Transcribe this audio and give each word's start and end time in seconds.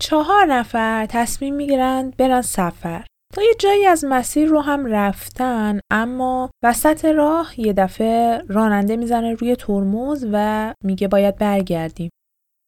چهار 0.00 0.46
نفر 0.46 1.06
تصمیم 1.06 1.54
می‌گیرند 1.54 2.16
برن 2.16 2.42
سفر. 2.42 3.04
تا 3.34 3.42
یه 3.42 3.54
جایی 3.58 3.86
از 3.86 4.04
مسیر 4.08 4.48
رو 4.48 4.60
هم 4.60 4.86
رفتن 4.86 5.80
اما 5.92 6.50
وسط 6.64 7.04
راه 7.04 7.60
یه 7.60 7.72
دفعه 7.72 8.42
راننده 8.48 8.96
می‌زنه 8.96 9.34
روی 9.34 9.56
ترمز 9.56 10.26
و 10.32 10.74
میگه 10.84 11.08
باید 11.08 11.36
برگردیم. 11.36 12.10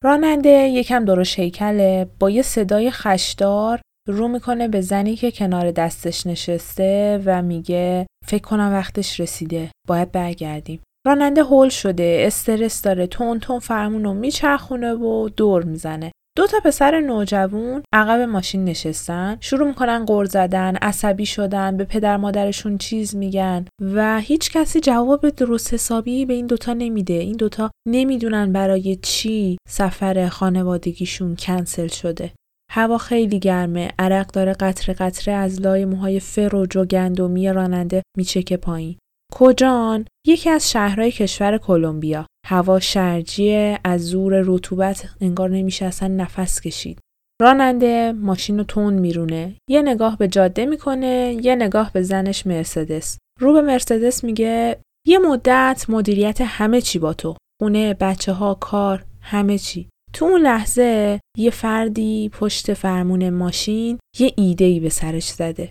راننده 0.05 0.49
یکم 0.49 1.05
درست 1.05 1.39
هیکله 1.39 2.11
با 2.19 2.31
یه 2.31 2.43
صدای 2.43 2.91
خشدار 2.91 3.81
رو 4.09 4.29
می‌کنه 4.29 4.69
به 4.69 4.81
زنی 4.81 5.17
که 5.17 5.31
کنار 5.31 5.71
دستش 5.71 6.27
نشسته 6.27 7.23
و 7.25 7.43
میگه 7.43 8.07
فکر 8.27 8.43
کنم 8.43 8.73
وقتش 8.73 9.21
رسیده 9.21 9.71
باید 9.89 10.13
برگردیم 10.13 10.81
راننده 11.07 11.43
هول 11.43 11.69
شده 11.69 12.23
استرس 12.27 12.83
داره 12.83 13.07
تون 13.07 13.41
تون 13.41 13.59
فرمون 13.59 14.05
رو 14.05 14.15
میچرخونه 14.15 14.93
و 14.93 15.29
دور 15.29 15.63
می‌زنه 15.63 16.13
دو 16.37 16.47
تا 16.47 16.61
پسر 16.65 17.01
نوجوون 17.01 17.83
عقب 17.95 18.21
ماشین 18.21 18.65
نشستن 18.65 19.37
شروع 19.41 19.69
می‌کنن 19.69 20.05
غر 20.05 20.25
زدن 20.25 20.77
عصبی 20.77 21.27
شدن 21.27 21.77
به 21.77 21.85
پدر 21.85 22.17
مادرشون 22.17 22.79
چیز 22.79 23.17
میگن 23.17 23.65
و 23.81 24.21
هیچ 24.21 24.53
کسی 24.53 24.81
جواب 24.81 25.29
درست 25.29 25.75
حسابی 25.75 26.27
به 26.27 26.35
این 26.35 26.47
دوتا 26.47 26.73
نمیده. 26.73 27.15
این 27.15 27.37
دوتا 27.37 27.71
نمی‌دونن 27.89 28.53
برای 28.53 28.97
چی 29.03 29.57
سفر 29.69 30.29
خانوادگیشون 30.29 31.37
کنسل 31.37 31.89
شده. 31.89 32.33
هوا 32.71 32.99
خیلی 32.99 33.39
گرمه 33.39 33.91
عرق 33.99 34.27
داره 34.27 34.53
قطره 34.53 34.95
قطره 34.95 35.35
از 35.35 35.61
لای 35.61 35.85
موهای 35.85 36.21
فر 36.21 36.55
و 36.55 36.67
جو 36.67 36.85
گندمی 36.85 37.53
راننده 37.53 38.03
میچکه 38.17 38.57
پایین. 38.57 38.99
کجان؟ 39.35 40.05
یکی 40.27 40.51
از 40.51 40.71
شهرهای 40.71 41.13
کشور 41.13 41.59
کلمبیا. 41.59 42.27
هوا 42.47 42.81
شرجیه 42.81 43.79
از 43.85 44.07
زور 44.07 44.43
رطوبت 44.47 45.09
انگار 45.21 45.51
نمیشه 45.51 45.85
اصلا 45.85 46.09
نفس 46.09 46.61
کشید. 46.61 46.99
راننده 47.43 48.13
ماشین 48.13 48.59
رو 48.59 48.65
تون 48.65 48.95
میرونه. 48.95 49.55
یه 49.71 49.83
نگاه 49.83 50.19
به 50.19 50.29
جاده 50.29 50.67
می‌کنه 50.67 51.37
یه 51.43 51.55
نگاه 51.55 51.93
به 51.93 52.03
زنش 52.03 52.47
مرسدس. 52.47 53.19
رو 53.41 53.53
به 53.53 53.61
مرسدس 53.61 54.25
میگه 54.25 54.79
یه 55.07 55.19
مدت 55.19 55.85
مدیریت 55.89 56.41
همه 56.41 56.81
چی 56.81 56.99
با 56.99 57.13
تو. 57.15 57.37
خونه 57.61 57.95
بچه 57.95 58.33
ها 58.33 58.55
کار 58.55 59.05
همه 59.21 59.59
چی. 59.59 59.89
تو 60.13 60.25
اون 60.25 60.41
لحظه 60.41 61.21
یه 61.39 61.51
فردی 61.51 62.29
پشت 62.29 62.75
فرمون 62.75 63.31
ماشین 63.31 63.99
یه 64.19 64.33
ایده 64.37 64.65
ای 64.65 64.81
به 64.81 64.89
سرش 64.89 65.29
زده. 65.29 65.71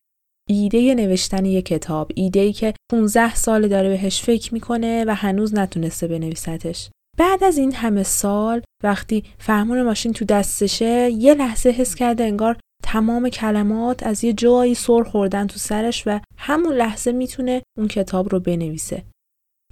ایده 0.50 0.95
نوشتن 0.95 1.45
یه 1.45 1.61
کتاب 1.61 2.11
ایده 2.16 2.39
ای 2.39 2.53
که 2.53 2.73
15 2.92 3.36
سال 3.36 3.67
داره 3.67 3.89
بهش 3.89 4.22
فکر 4.22 4.53
می‌کنه 4.53 5.06
و 5.08 5.16
هنوز 5.16 5.53
نتونسته 5.56 6.08
بنویستش 6.08 6.89
بعد 7.17 7.44
از 7.44 7.58
این 7.58 7.73
همه 7.73 8.03
سال 8.03 8.61
وقتی 8.83 9.23
فرمون 9.38 9.81
ماشین 9.81 10.14
تو 10.14 10.25
دستشه 10.25 11.09
یه 11.11 11.33
لحظه 11.33 11.70
حس 11.70 11.95
کرده 11.95 12.23
انگار 12.23 12.58
تمام 12.83 13.30
کلمات 13.30 14.03
از 14.03 14.23
یه 14.23 14.33
جایی 14.33 14.75
سر 14.75 15.03
خوردن 15.03 15.48
تو 15.48 15.59
سرش 15.59 16.03
و 16.06 16.20
همون 16.38 16.73
لحظه 16.73 17.11
می‌تونه 17.11 17.61
اون 17.78 17.88
کتاب 17.88 18.30
رو 18.31 18.39
بنویسه. 18.39 19.03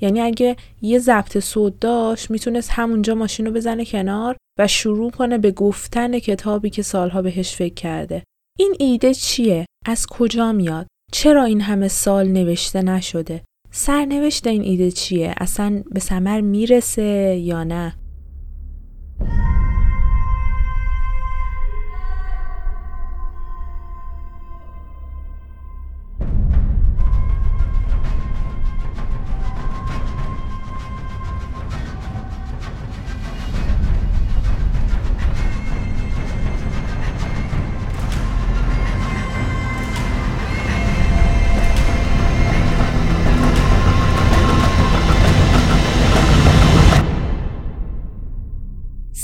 یعنی 0.01 0.21
اگه 0.21 0.55
یه 0.81 0.99
ضبط 0.99 1.39
صوت 1.39 1.79
داشت 1.79 2.31
می‌تونست 2.31 2.69
همونجا 2.71 3.15
ماشین 3.15 3.45
رو 3.45 3.51
بزنه 3.51 3.85
کنار 3.85 4.37
و 4.59 4.67
شروع 4.67 5.11
کنه 5.11 5.37
به 5.37 5.51
گفتن 5.51 6.19
کتابی 6.19 6.69
که 6.69 6.81
سالها 6.81 7.21
بهش 7.21 7.55
فکر 7.55 7.73
کرده. 7.73 8.23
این 8.59 8.75
ایده 8.79 9.13
چیه؟ 9.13 9.65
از 9.85 10.07
کجا 10.07 10.51
میاد؟ 10.51 10.87
چرا 11.11 11.43
این 11.43 11.61
همه 11.61 11.87
سال 11.87 12.27
نوشته 12.27 12.81
نشده؟ 12.81 13.41
سرنوشت 13.71 14.47
این 14.47 14.61
ایده 14.61 14.91
چیه؟ 14.91 15.33
اصلا 15.37 15.83
به 15.91 15.99
سمر 15.99 16.41
می‌رسه 16.41 17.35
یا 17.43 17.63
نه؟ 17.63 17.95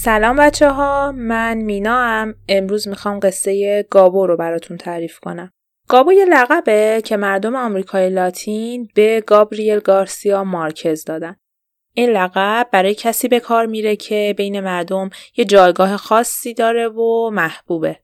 سلام 0.05 0.35
بچه 0.35 0.69
ها 0.69 1.11
من 1.11 1.57
مینا 1.57 2.01
هم 2.01 2.35
امروز 2.49 2.87
می‌خوام 2.87 3.19
قصه 3.19 3.83
گابو 3.89 4.27
رو 4.27 4.37
براتون 4.37 4.77
تعریف 4.77 5.19
کنم. 5.19 5.51
گابو 5.87 6.13
یه 6.13 6.25
لقبه 6.25 7.01
که 7.05 7.17
مردم 7.17 7.55
آمریکای 7.55 8.09
لاتین 8.09 8.89
به 8.95 9.23
گابریل 9.27 9.79
گارسیا 9.79 10.43
مارکز 10.43 11.05
دادن. 11.05 11.35
این 11.93 12.09
لقب 12.09 12.69
برای 12.71 12.95
کسی 12.95 13.27
به 13.27 13.39
کار 13.39 13.65
میره 13.65 13.95
که 13.95 14.33
بین 14.37 14.59
مردم 14.59 15.09
یه 15.37 15.45
جایگاه 15.45 15.97
خاصی 15.97 16.53
داره 16.53 16.87
و 16.87 17.29
محبوبه. 17.33 17.99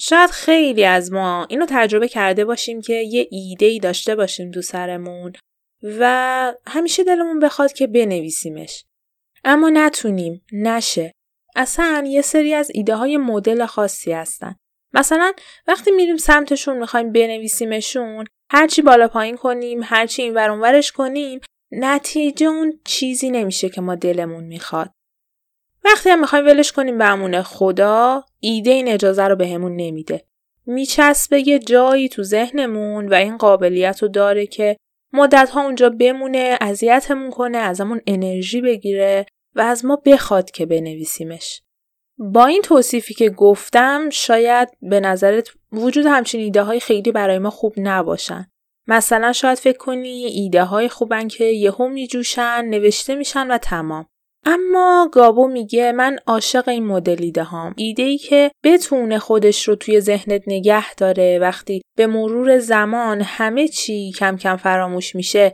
شاید 0.00 0.30
خیلی 0.30 0.84
از 0.84 1.12
ما 1.12 1.46
اینو 1.50 1.66
تجربه 1.68 2.08
کرده 2.08 2.44
باشیم 2.44 2.80
که 2.80 2.94
یه 2.94 3.28
ایده 3.30 3.66
ای 3.66 3.78
داشته 3.78 4.14
باشیم 4.14 4.50
تو 4.50 4.62
سرمون 4.62 5.32
و 5.82 6.52
همیشه 6.66 7.04
دلمون 7.04 7.40
بخواد 7.40 7.72
که 7.72 7.86
بنویسیمش. 7.86 8.85
اما 9.48 9.70
نتونیم. 9.70 10.44
نشه. 10.52 11.12
اصلا 11.56 12.04
یه 12.06 12.22
سری 12.22 12.54
از 12.54 12.70
ایده 12.74 12.96
های 12.96 13.16
مدل 13.16 13.66
خاصی 13.66 14.12
هستن. 14.12 14.56
مثلا 14.92 15.32
وقتی 15.66 15.90
میریم 15.90 16.16
سمتشون 16.16 16.78
می‌خوایم 16.78 17.12
بنویسیمشون 17.12 18.24
هرچی 18.52 18.82
بالا 18.82 19.08
پایین 19.08 19.36
کنیم 19.36 19.80
هرچی 19.82 20.22
این 20.22 20.34
ورش 20.34 20.92
کنیم 20.92 21.40
نتیجه 21.72 22.46
اون 22.46 22.80
چیزی 22.84 23.30
نمیشه 23.30 23.68
که 23.68 23.80
ما 23.80 23.94
دلمون 23.94 24.44
می‌خواد. 24.44 24.90
وقتی 25.84 26.10
هم 26.10 26.20
می‌خوایم 26.20 26.46
ولش 26.46 26.72
کنیم 26.72 26.98
به 26.98 27.04
امون 27.04 27.42
خدا 27.42 28.24
ایده 28.40 28.70
این 28.70 28.88
اجازه 28.88 29.24
رو 29.24 29.36
بهمون 29.36 29.76
به 29.76 29.82
نمیده. 29.82 30.24
میچسبه 30.66 31.48
یه 31.48 31.58
جایی 31.58 32.08
تو 32.08 32.22
ذهنمون 32.22 33.08
و 33.08 33.14
این 33.14 33.36
قابلیت 33.36 34.02
رو 34.02 34.08
داره 34.08 34.46
که 34.46 34.76
مدت 35.12 35.50
ها 35.50 35.64
اونجا 35.64 35.90
بمونه 35.90 36.58
اذیتمون 36.60 37.30
کنه 37.30 37.58
ازمون 37.58 38.00
انرژی 38.06 38.60
بگیره. 38.60 39.26
و 39.56 39.60
از 39.60 39.84
ما 39.84 39.96
بخواد 39.96 40.50
که 40.50 40.66
بنویسیمش. 40.66 41.62
با 42.18 42.46
این 42.46 42.62
توصیفی 42.62 43.14
که 43.14 43.30
گفتم 43.30 44.10
شاید 44.10 44.68
به 44.82 45.00
نظرت 45.00 45.48
وجود 45.72 46.06
همچین 46.06 46.40
ایده 46.40 46.62
های 46.62 46.80
خیلی 46.80 47.12
برای 47.12 47.38
ما 47.38 47.50
خوب 47.50 47.74
نباشن. 47.76 48.46
مثلا 48.86 49.32
شاید 49.32 49.58
فکر 49.58 49.78
کنی 49.78 50.08
ایده 50.08 50.64
های 50.64 50.88
خوبن 50.88 51.28
که 51.28 51.44
یهو 51.44 51.88
میجوشن 51.88 52.64
نوشته 52.64 53.14
میشن 53.14 53.50
و 53.50 53.58
تمام. 53.58 54.06
اما 54.44 55.08
گابو 55.12 55.48
میگه 55.48 55.92
من 55.92 56.18
عاشق 56.26 56.68
این 56.68 56.86
مدل 56.86 57.22
ایده 57.22 57.42
هام. 57.42 57.74
ایده 57.76 58.02
ای 58.02 58.18
که 58.18 58.50
بتونه 58.64 59.18
خودش 59.18 59.68
رو 59.68 59.74
توی 59.74 60.00
ذهنت 60.00 60.42
نگه 60.46 60.94
داره 60.94 61.38
وقتی 61.38 61.82
به 61.96 62.06
مرور 62.06 62.58
زمان 62.58 63.20
همه 63.20 63.68
چی 63.68 64.12
کم 64.12 64.36
کم 64.36 64.56
فراموش 64.56 65.14
میشه 65.14 65.52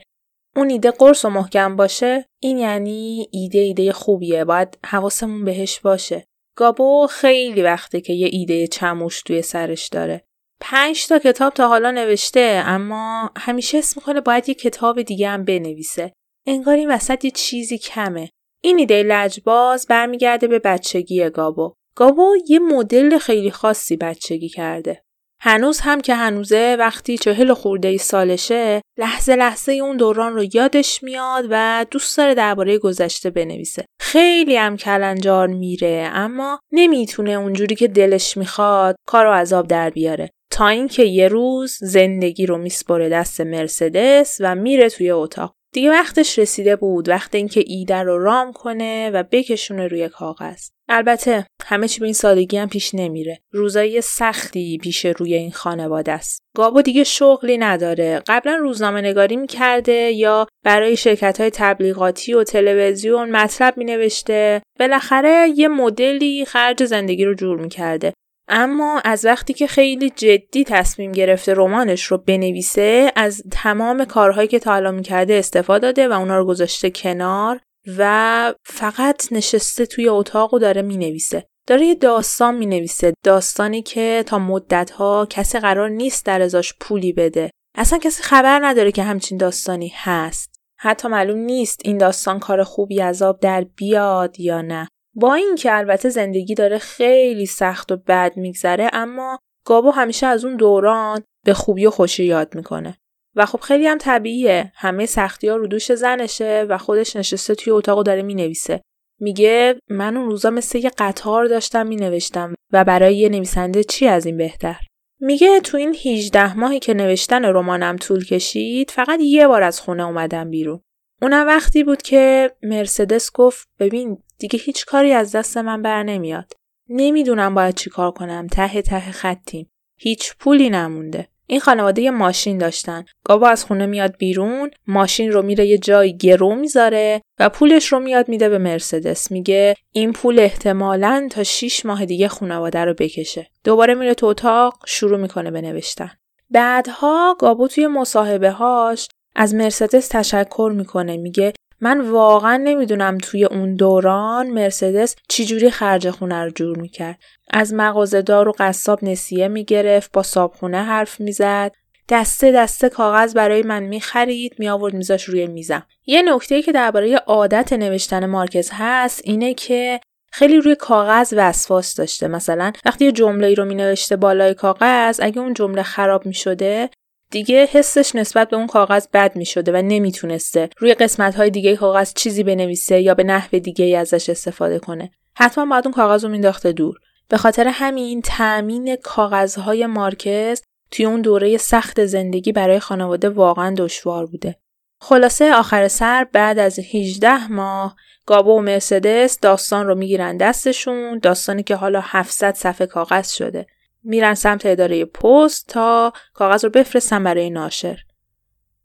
اون 0.57 0.71
ایده 0.71 0.91
قرص 0.91 1.25
و 1.25 1.29
محکم 1.29 1.77
باشه 1.77 2.29
این 2.41 2.59
یعنی 2.59 3.29
ایده 3.31 3.59
ایده 3.59 3.93
خوبیه. 3.93 4.45
باید 4.45 4.79
حواسمون 4.87 5.45
بهش 5.45 5.81
باشه. 5.81 6.25
گابو 6.57 7.07
خیلی 7.11 7.63
وقته 7.63 8.01
که 8.01 8.13
یه 8.13 8.29
ایده 8.33 8.67
چموش 8.67 9.23
توی 9.23 9.43
سرش 9.43 9.89
داره. 9.89 10.25
پنج 10.61 11.07
تا 11.07 11.19
کتاب 11.19 11.53
تا 11.53 11.69
حالا 11.69 11.91
نوشته 11.91 12.63
اما 12.67 13.31
همیشه 13.37 13.79
اسم 13.79 14.01
می‌کنه 14.01 14.21
باید 14.21 14.49
یه 14.49 14.55
کتاب 14.55 15.03
دیگه 15.03 15.29
هم 15.29 15.45
بنویسه. 15.45 16.13
انگار 16.47 16.77
این 16.77 16.91
وسط 16.91 17.25
یه 17.25 17.31
چیزی 17.31 17.79
کمه. 17.79 18.31
این 18.63 18.79
ایده 18.79 19.03
لجباز 19.03 19.87
برمیگرده 19.87 20.47
به 20.47 20.59
بچگی 20.59 21.31
گابو. 21.31 21.75
گابو 21.95 22.35
یه 22.49 22.59
مدل 22.59 23.19
خیلی 23.19 23.51
خاصی 23.51 23.97
بچگی 23.97 24.49
کرده. 24.49 25.03
هنوز 25.45 25.81
هم 25.81 26.01
که 26.01 26.15
هنوزه 26.15 26.77
وقتی 26.79 27.19
چهل 27.19 27.55
خورده 27.55 27.89
ای 27.89 27.99
سالشه 27.99 28.83
لحظه 28.99 29.37
لحظه 29.37 29.73
اون 29.73 29.97
دوران 29.97 30.35
رو 30.35 30.45
یادش 30.55 31.03
میاد 31.03 31.47
و 31.51 31.87
دوست 31.91 32.19
داره 32.19 32.35
درباره 32.35 32.79
گذشته 32.79 33.31
بنویسه. 33.31 33.85
خیلی 34.01 34.57
هم 34.57 34.77
کلنجار 34.77 35.49
میره 35.49 36.11
اما 36.13 36.59
نمی‌تونه 36.73 37.31
اونجوری 37.31 37.75
که 37.75 37.89
دلش 37.89 38.37
می‌خواد 38.37 38.97
کار 39.07 39.27
و 39.27 39.33
عذاب 39.33 39.67
در 39.67 39.91
بیاره. 39.91 40.31
تا 40.51 40.69
اینکه 40.69 41.05
یه 41.05 41.29
روز 41.29 41.79
زندگی 41.81 42.47
رو 42.47 42.59
میسپره 42.59 43.09
دست 43.09 43.41
مرسدس 43.41 44.37
و 44.41 44.55
میره 44.55 44.91
توی 44.91 45.11
اتاق. 45.11 45.55
دیگه 45.73 45.91
وقتش 45.91 46.39
رسیده 46.39 46.77
بود 46.77 47.09
وقت 47.09 47.35
اینکه 47.35 47.65
ایده 47.67 48.03
رو 48.03 48.25
رام 48.25 48.53
کنه 48.53 49.11
و 49.11 49.23
بکشونه 49.23 49.89
روی 49.89 50.09
کاغذ. 50.09 50.69
البته 50.89 51.47
همه 51.65 51.89
چی 51.89 52.01
به 52.01 52.07
این 52.07 52.15
سادگی 52.15 52.57
هم 52.57 52.69
پیش 52.69 52.95
نمیره. 52.95 53.41
روزای 53.51 54.01
سختی 54.01 54.79
پیش 54.83 55.07
روی 55.07 55.35
این 55.35 55.53
خانواده 55.53 56.13
است. 56.13 56.43
گابو 56.57 56.83
دیگه 56.83 57.05
شغلی 57.05 57.59
نداره. 57.59 58.23
قبلا 58.27 58.57
روزنامه 58.57 59.01
نگاری 59.01 59.37
می‌کرده 59.37 59.93
یا 59.93 60.47
برای 60.65 60.97
شرکت 60.97 61.41
های 61.41 61.51
تبلیغاتی 61.51 62.35
و 62.35 62.45
تلویزیون 62.45 63.31
مطلب 63.31 63.79
مینوشته. 63.79 64.63
بالاخره 64.81 65.49
یه 65.57 65.69
مدلی 65.69 66.45
خرج 66.45 66.85
زندگی 66.85 67.25
رو 67.25 67.35
جور 67.35 67.61
می‌کرده. 67.61 68.13
اما 68.49 69.01
از 69.05 69.25
وقتی 69.25 69.53
که 69.53 69.67
خیلی 69.67 70.11
جدی 70.11 70.65
تصمیم 70.65 71.13
گرفته 71.13 71.55
رمانش 71.55 72.05
رو 72.05 72.19
بنویسه 72.19 73.13
از 73.17 73.43
تمام 73.51 74.05
کارهایی 74.05 74.49
که 74.49 74.59
تا 74.59 74.75
الان 74.75 74.95
می‌کرده 74.95 75.35
استفاده 75.35 75.87
داده 75.87 76.09
و 76.09 76.13
اونا 76.13 76.39
رو 76.39 76.45
گذاشته 76.45 76.91
کنار 76.91 77.61
و 77.99 78.55
فقط 78.65 79.33
نشسته 79.33 79.87
توی 79.87 80.09
اتاق 80.09 80.55
و 80.55 80.59
داره 80.59 80.83
می‌نویسه. 80.83 81.47
داره 81.67 81.87
یه 81.87 81.95
داستان 81.95 82.55
می‌نویسه 82.55 83.13
داستانی 83.25 83.83
که 83.83 84.25
تا 84.27 84.39
مدتها 84.39 85.27
کسی 85.31 85.59
قرار 85.59 85.89
نیست 85.89 86.27
در 86.27 86.43
ازاش 86.43 86.75
پولی 86.81 87.13
بده. 87.13 87.51
اصلا 87.79 87.99
کسی 87.99 88.23
خبر 88.23 88.61
نداره 88.63 88.93
که 88.93 89.03
همچین 89.03 89.39
داستانی 89.39 89.93
هست. 89.97 90.53
حتی 90.79 91.09
معلوم 91.09 91.39
نیست 91.39 91.81
این 91.85 91.99
داستان 91.99 92.39
کار 92.39 92.65
خوبی 92.65 93.03
آب 93.03 93.41
در 93.41 93.65
بیاد 93.77 94.41
یا 94.41 94.63
نه. 94.63 94.89
با 95.15 95.35
اینکه 95.35 95.77
البته 95.77 96.09
زندگی 96.09 96.55
داره 96.55 96.79
خیلی 96.79 97.47
سخت 97.47 97.93
و 97.93 97.97
بد 97.97 98.37
میگذره 98.37 98.91
اما 98.93 99.39
گابو 99.67 99.91
همیشه 99.91 100.27
از 100.27 100.45
اون 100.45 100.57
دوران 100.57 101.23
به 101.45 101.55
خوبی 101.55 101.87
و 101.87 101.91
خوشی 101.91 102.25
یاد 102.25 102.55
می‌کنه. 102.55 102.99
و 103.37 103.47
خب 103.47 103.61
خیلی 103.61 103.87
هم 103.87 103.99
طبیعیه. 103.99 104.73
همه 104.75 105.07
سختی 105.07 105.49
ها 105.49 105.57
رو 105.57 105.67
دوش 105.67 105.93
زنشه 105.93 106.67
و 106.69 106.79
خودش 106.79 107.17
نشسته 107.17 107.55
توی 107.55 107.73
اتاق 107.73 107.99
و 107.99 108.03
داره 108.03 108.23
می‌نویسه. 108.23 108.81
میگه 109.21 109.81
من 109.91 110.17
اون 110.17 110.27
روزا 110.27 110.51
مثل 110.51 110.79
یه 110.79 110.91
قطار 110.99 111.47
داشتم 111.47 111.87
مینوشتم 111.87 112.55
و 112.73 112.85
برای 112.85 113.17
یه 113.17 113.29
نویسنده 113.29 113.85
چی 113.85 114.07
از 114.07 114.27
این 114.27 114.37
بهتر؟ 114.37 114.77
میگه 115.21 115.61
تو 115.61 115.77
این 115.77 115.97
18 116.05 116.59
ماهی 116.59 116.79
که 116.79 116.95
نوشتن 116.95 117.45
رمانم 117.45 117.97
طول 117.97 118.25
کشید 118.25 118.91
فقط 118.91 119.21
یه 119.21 119.49
بار 119.49 119.63
از 119.63 119.81
خونه 119.81 120.07
اومدم 120.07 120.51
بیرون. 120.51 120.81
اونم 121.23 121.47
وقتی 121.47 121.85
بود 121.85 122.03
که 122.03 122.51
مرسدس 122.63 123.33
گفت 123.33 123.69
ببین 123.79 124.19
دیگه 124.43 124.59
هیچ 124.59 124.87
کاری 124.87 125.13
از 125.13 125.37
دست 125.37 125.57
من 125.57 125.83
بر 125.83 126.03
نمیاد. 126.03 126.53
نمی‌دونم 126.89 127.55
باید 127.55 127.75
چی 127.75 127.91
کار 127.91 128.11
کنم 128.11 128.47
ته 128.47 128.83
ته 128.83 129.13
خطیم. 129.13 129.71
هیچ 129.99 130.35
پولی 130.39 130.71
نمونده. 130.71 131.29
این 131.47 131.61
خانواده 131.61 132.03
یه 132.03 132.11
ماشین 132.11 132.59
داشتن. 132.59 133.05
گابا 133.25 133.49
از 133.49 133.65
خونه 133.65 133.87
میاد 133.87 134.17
بیرون، 134.17 134.71
ماشین 134.87 135.33
رو 135.33 135.43
میره 135.43 135.67
یه 135.67 135.79
جای 135.79 136.17
گرو 136.17 136.55
می‌ذاره 136.55 137.23
و 137.39 137.49
پولش 137.49 137.87
رو 137.87 138.01
میاد 138.01 138.29
میده 138.29 138.49
به 138.49 138.59
مرسدس. 138.59 139.31
میگه 139.31 139.75
این 139.93 140.13
پول 140.13 140.39
احتمالا 140.39 141.29
تا 141.31 141.43
6 141.43 141.87
ماه 141.87 142.05
دیگه 142.05 142.29
خانواده 142.29 142.85
رو 142.85 142.95
بکشه. 142.95 143.51
دوباره 143.65 143.95
میره 143.95 144.15
تو 144.15 144.27
اتاق 144.27 144.79
شروع 144.87 145.19
می‌کنه 145.19 145.51
به 145.51 145.61
نوشتن. 145.61 146.11
بعدها 146.51 147.37
گابو 147.39 147.69
توی 147.69 147.87
مصاحبه 147.87 148.51
هاش 148.51 149.09
از 149.35 149.55
مرسدس 149.55 150.09
تشکر 150.09 150.73
می‌کنه 150.77 151.17
میگه 151.17 151.53
من 151.83 152.01
واقعا 152.01 152.57
نمی‌دونم 152.57 153.19
توی 153.19 153.45
اون 153.45 153.75
دوران 153.75 154.51
مرسدس 154.51 155.17
چجوری 155.29 155.71
خرج 155.71 156.11
خونه 156.11 156.45
رو 156.45 156.51
جور 156.51 156.79
می‌کرد. 156.79 157.19
از 157.51 157.75
مغازهدار 157.75 158.49
و 158.49 158.55
قصاب 158.59 159.05
نسیه 159.05 159.49
می‌گرفت 159.49 160.13
با 160.13 160.23
صابخونه 160.23 160.83
حرف 160.83 161.21
می‌زد. 161.21 161.73
دسته 162.09 162.53
دسته 162.53 162.89
کاغذ 162.89 163.35
برای 163.35 163.63
من 163.63 163.83
می‌خرید 163.83 164.55
می 164.59 164.69
آورد 164.69 164.95
میذاش 164.95 165.25
روی 165.25 165.47
میزم. 165.47 165.87
یه 166.07 166.23
نکته 166.23 166.63
که 166.63 166.73
درباره 166.73 167.17
عادت 167.17 167.73
نوشتن 167.73 168.27
مارکز 168.27 168.71
هست 168.73 169.21
اینه 169.25 169.55
که 169.55 170.01
خیلی 170.33 170.61
روی 170.61 170.75
کاغذ 170.75 171.35
وسواس 171.37 171.95
داشته. 171.95 172.29
مثلا 172.29 172.73
وقتی 172.85 173.05
یه 173.05 173.13
جمله 173.13 173.55
رو 173.55 173.65
می 173.65 173.75
نوشته 173.75 174.17
بالای 174.17 174.55
کاغذ 174.55 175.21
اگه 175.23 175.41
اون 175.41 175.55
جمله 175.55 175.83
خراب 175.83 176.27
می 176.27 176.35
شده 176.35 176.91
دیگه 177.33 177.69
حسش 177.73 178.15
نسبت 178.15 178.51
به 178.51 178.57
اون 178.57 178.67
کاغذ 178.67 179.07
بد 179.13 179.37
می 179.37 179.47
شده 179.47 179.73
و 179.73 179.83
نمی‌تونسته 179.83 180.69
روی 180.79 180.95
قسمت 180.95 181.35
های 181.35 181.51
دیگه 181.51 181.77
کاغذ 181.77 182.13
چیزی 182.15 182.43
بنویسه 182.43 183.01
یا 183.01 183.15
به 183.15 183.25
نحو 183.25 183.59
دیگه 183.59 183.99
ازش 183.99 184.29
استفاده 184.31 184.79
کنه. 184.79 185.11
حتما 185.35 185.67
باید 185.67 185.87
اون 185.87 185.95
کاغذ 185.95 186.25
رو 186.25 186.31
مینداخته 186.31 186.73
دور. 186.73 186.99
به 187.29 187.37
خاطر 187.37 187.69
همین 187.69 188.23
تأمین 188.23 188.97
کاغذهای 188.97 189.87
مارکز 189.87 190.63
توی 190.91 191.05
اون 191.05 191.21
دوره 191.21 191.57
سخت 191.57 192.05
زندگی 192.05 192.53
برای 192.53 192.81
خانواده 192.81 193.29
واقعا 193.29 193.75
دشوار 193.79 194.27
بوده. 194.27 194.57
خلاصه 195.01 195.53
آخر 195.53 195.89
سر 195.89 196.27
بعد 196.33 196.59
از 196.59 196.79
18 196.79 197.53
ماه 197.53 197.97
گابو 198.27 198.59
و 198.59 198.61
مرسدس 198.61 199.41
داستان 199.41 199.87
رو 199.87 199.95
می‌گیرن 199.95 200.37
دستشون 200.37 201.19
داستانی 201.19 201.63
که 201.63 201.77
حالا 201.77 202.01
700 202.05 202.55
صفحه 202.55 202.87
کاغذ 202.87 203.31
شده. 203.31 203.67
میرن 204.05 204.35
سمت 204.35 204.67
اداره 204.67 205.05
پست 205.05 205.69
تا 205.69 206.13
کاغذ 206.35 206.65
رو 206.65 206.71
بفرستن 206.71 207.25
برای 207.25 207.51
ناشر. 207.51 207.99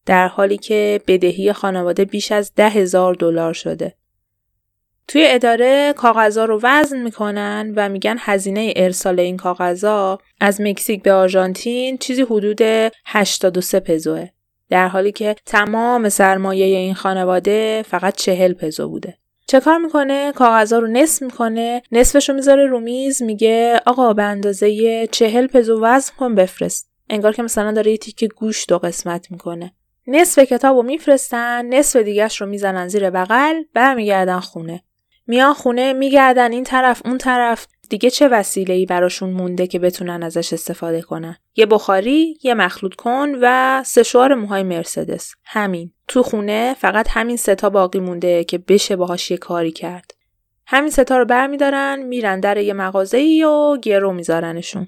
در 0.06 0.28
حالی 0.28 0.58
که 0.58 1.02
بدهی 1.08 1.54
خانواده 1.54 2.06
بیش 2.06 2.32
از 2.32 2.52
ده 2.56 2.70
هزار 2.70 3.14
دلار 3.14 3.54
شده. 3.54 3.94
توی 5.08 5.26
اداره 5.28 5.94
کاغذها 5.98 6.46
رو 6.46 6.60
وزن 6.64 7.02
می‌کنن 7.02 7.74
و 7.76 7.90
میگن 7.90 8.16
هزینه 8.20 8.74
ارسال 8.76 9.20
این 9.20 9.38
کاغذها 9.38 10.20
از 10.42 10.62
مکزیک 10.62 11.04
به 11.04 11.14
آرژانتین 11.14 11.98
چیزی 11.98 12.22
حدود 12.22 12.62
83 13.06 13.80
پزوه. 13.80 14.30
در 14.70 14.88
حالی 14.88 15.12
که 15.12 15.36
تمام 15.46 16.10
سرمایه 16.10 16.66
این 16.66 16.94
خانواده 16.94 17.86
فقط 17.88 18.16
40 18.16 18.54
پزو 18.54 18.90
بوده. 18.90 19.18
چه 19.48 19.60
کار 19.60 19.78
می‌کنه؟ 19.78 20.32
کاغذا 20.32 20.80
رو 20.80 20.88
نصف 20.88 21.22
می‌کنه 21.22 21.82
نصفش 21.92 22.30
رو 22.30 22.36
می‌ذاره 22.36 22.66
رو 22.66 22.80
میز 22.80 23.22
میگه 23.22 23.82
آقا 23.86 24.14
به 24.14 24.24
اندازه 24.24 25.08
چهل 25.08 25.48
پزو 25.48 25.82
وزن 25.82 26.14
کن 26.20 26.36
بفرست. 26.36 26.90
انگار 27.10 27.34
که 27.34 27.44
مثلا 27.44 27.72
داره 27.72 27.92
یه 27.92 27.98
تیکه 27.98 28.28
گوش 28.28 28.66
دو 28.68 28.80
قسمت 28.80 29.32
می‌کنه. 29.32 29.74
نصف 30.08 30.40
کتاب 30.44 30.78
رو 30.78 30.84
میفرستن 30.84 31.66
نصف 31.66 32.00
دیگهش 32.00 32.42
رو 32.42 32.48
می‌زنن 32.48 32.88
زیر 32.88 33.10
بغل 33.10 33.64
برمیگردن 33.74 34.40
خونه. 34.40 34.84
میان 35.28 35.54
خونه 35.54 35.94
میگردن 35.94 36.52
این 36.52 36.64
طرف 36.64 37.02
اون 37.06 37.18
طرف. 37.18 37.68
دیگه 37.90 38.10
چه 38.10 38.28
وسیله 38.28 38.74
ای 38.74 38.86
براشون 38.86 39.30
مونده 39.30 39.68
که 39.68 39.80
بتونن 39.80 40.24
ازش 40.24 40.54
استفاده 40.54 41.02
کنن؟ 41.02 41.38
یه 41.56 41.66
بخاری 41.66 42.38
یه 42.44 42.54
مخلوط 42.54 42.96
کن 42.96 43.30
و 43.42 43.84
سشوار 43.86 44.36
موهای 44.36 44.64
مرسدس. 44.64 45.36
همین. 45.44 45.92
تو 46.08 46.24
خونه 46.24 46.76
فقط 46.80 47.08
همین 47.10 47.38
ستا 47.38 47.70
باقی 47.70 48.00
مونده 48.00 48.44
که 48.44 48.58
بشه 48.58 48.96
باهاش 48.96 49.32
یه 49.32 49.38
کاری 49.38 49.72
کرد. 49.72 50.12
همین 50.68 50.90
ستا 50.90 51.18
رو 51.18 51.26
برمیدارن 51.26 52.00
میرن 52.02 52.40
در 52.40 52.58
یه 52.58 52.74
مغازه 52.74 53.18
ای 53.18 53.44
و 53.44 53.78
گرو 53.78 54.14
میذارنشون. 54.14 54.88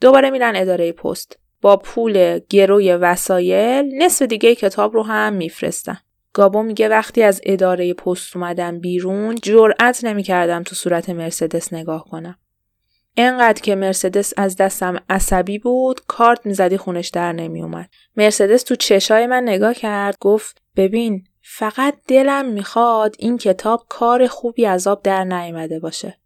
دوباره 0.00 0.30
میرن 0.30 0.56
اداره 0.56 0.92
پست. 0.92 1.38
با 1.60 1.76
پول 1.76 2.38
گروی 2.38 2.92
وسایل 2.92 4.02
نصف 4.02 4.22
دیگه 4.22 4.54
کتاب 4.54 4.94
رو 4.94 5.02
هم 5.02 5.32
میفرستن. 5.32 5.98
گابو 6.32 6.62
میگه 6.62 6.88
وقتی 6.88 7.22
از 7.22 7.40
اداره 7.44 7.94
پست 7.94 8.36
اومدم 8.36 8.80
بیرون 8.80 9.34
جرأت 9.42 10.04
نمی‌کردم 10.04 10.62
تو 10.62 10.74
صورت 10.74 11.10
مرسدس 11.10 11.72
نگاه 11.72 12.04
کنم. 12.04 12.38
انقدر 13.16 13.62
که 13.62 13.74
مرسدس 13.74 14.32
از 14.36 14.56
دستم 14.56 14.96
عصبی 15.08 15.58
بود 15.58 16.00
کارت 16.06 16.46
می‌زدی 16.46 16.76
خونش 16.76 17.08
در 17.08 17.32
نمیومد. 17.32 17.90
مرسدس 18.16 18.62
تو 18.62 18.76
چشای 18.76 19.26
من 19.26 19.42
نگاه 19.42 19.74
کرد 19.74 20.16
گفت 20.20 20.62
ببین 20.76 21.24
فقط 21.42 21.94
دلم 22.08 22.46
می‌خواد 22.46 23.16
این 23.18 23.38
کتاب 23.38 23.86
کار 23.88 24.26
خوبی 24.26 24.66
از 24.66 24.86
آب 24.86 25.02
در 25.02 25.24
نیامده 25.24 25.80
باشه. 25.80 26.18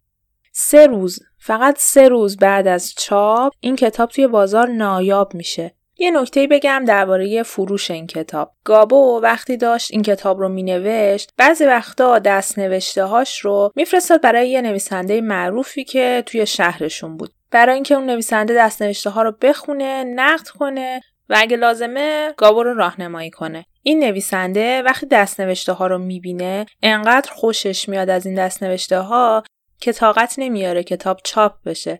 سه 0.51 0.87
روز 0.87 1.19
فقط 1.37 1.75
سه 1.77 2.07
روز 2.09 2.37
بعد 2.37 2.67
از 2.67 2.93
چاپ 2.97 3.53
این 3.59 3.75
کتاب 3.75 4.09
توی 4.09 4.27
بازار 4.27 4.67
نایاب 4.67 5.35
میشه 5.35 5.74
یه 5.97 6.11
نکته 6.11 6.47
بگم 6.47 6.83
درباره 6.87 7.43
فروش 7.43 7.91
این 7.91 8.07
کتاب. 8.07 8.51
گابو 8.63 9.19
وقتی 9.23 9.57
داشت 9.57 9.91
این 9.91 10.01
کتاب 10.01 10.39
رو 10.39 10.49
مینوشت 10.49 11.29
بعضی 11.37 11.65
وقتا 11.65 12.19
دست 12.19 12.59
نوشته 12.59 13.03
هاش 13.03 13.39
رو 13.39 13.71
میفرستاد 13.75 14.21
برای 14.21 14.49
یه 14.49 14.61
نویسنده 14.61 15.21
معروفی 15.21 15.83
که 15.83 16.23
توی 16.25 16.45
شهرشون 16.45 17.17
بود. 17.17 17.31
برای 17.51 17.73
اینکه 17.75 17.95
اون 17.95 18.05
نویسنده 18.05 18.53
دست 18.53 18.81
نوشته 18.81 19.09
ها 19.09 19.21
رو 19.21 19.31
بخونه، 19.41 20.03
نقد 20.03 20.47
کنه 20.47 21.01
و 21.29 21.35
اگه 21.37 21.57
لازمه 21.57 22.33
گابو 22.37 22.63
رو 22.63 22.73
راهنمایی 22.73 23.29
کنه. 23.29 23.65
این 23.83 23.99
نویسنده 23.99 24.81
وقتی 24.81 25.05
دست 25.05 25.39
نوشته 25.39 25.73
ها 25.73 25.87
رو 25.87 25.97
می‌بینه 25.97 26.65
انقدر 26.83 27.31
خوشش 27.31 27.89
میاد 27.89 28.09
از 28.09 28.25
این 28.25 28.35
دست 28.35 28.63
نوشته 28.63 28.99
ها 28.99 29.43
که 29.79 29.93
طاقت 29.93 30.35
نمیاره 30.37 30.83
کتاب 30.83 31.19
چاپ 31.23 31.53
بشه 31.65 31.99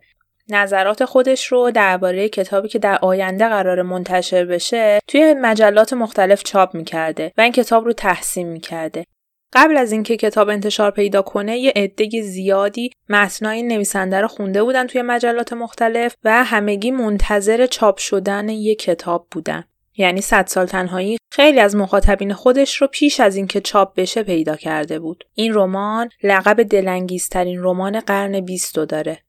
نظرات 0.50 1.06
خودش 1.06 1.46
رو 1.46 1.72
درباره 1.72 2.30
کتابی 2.30 2.68
که 2.68 2.80
در 2.80 3.00
آینده 3.02 3.48
قرار 3.48 3.82
منتشر 3.82 4.46
بشه 4.46 5.00
توی 5.08 5.34
مجلات 5.34 5.94
مختلف 5.94 6.44
چاپ 6.44 6.76
می‌کرده 6.76 7.32
و 7.38 7.42
این 7.42 7.52
کتاب 7.52 7.86
رو 7.86 7.94
تحسین 7.94 8.48
می‌کرده. 8.48 9.06
قبل 9.54 9.78
از 9.78 9.92
اینکه 9.92 10.18
کتاب 10.18 10.50
انتشار 10.50 10.92
پیدا 10.92 11.22
کنه 11.22 11.58
یه 11.58 11.74
عده 11.76 12.22
زیادی 12.22 12.90
متنای 13.10 13.64
نویسنده 13.64 14.22
رو 14.22 14.28
خونده 14.28 14.64
بودن 14.64 14.88
توی 14.88 15.02
مجلات 15.02 15.54
مختلف 15.54 16.16
و 16.24 16.44
همگی 16.44 16.92
منتظر 16.92 17.66
چاپ 17.66 17.98
شدن 17.98 18.50
یه 18.50 18.76
کتاب 18.76 19.28
بودن. 19.32 19.64
یعنی 19.98 20.22
صد 20.22 20.48
سال 20.48 20.66
تنهایی 20.66 21.18
خیلی 21.32 21.60
از 21.60 21.76
مخاطبین 21.76 22.34
خودش 22.34 22.76
رو 22.76 22.88
پیش 22.88 23.20
از 23.20 23.36
اینکه 23.36 23.62
چاپ 23.62 23.96
بشه 23.96 24.24
پیدا 24.24 24.56
کرده 24.56 25.00
بود. 25.00 25.24
این 25.34 25.54
رمان 25.54 26.10
لقب 26.24 26.64
دلانگیزترین 26.64 27.64
رمان 27.64 28.00
قرن 28.00 28.40
بیست 28.40 28.76
داره. 28.76 29.25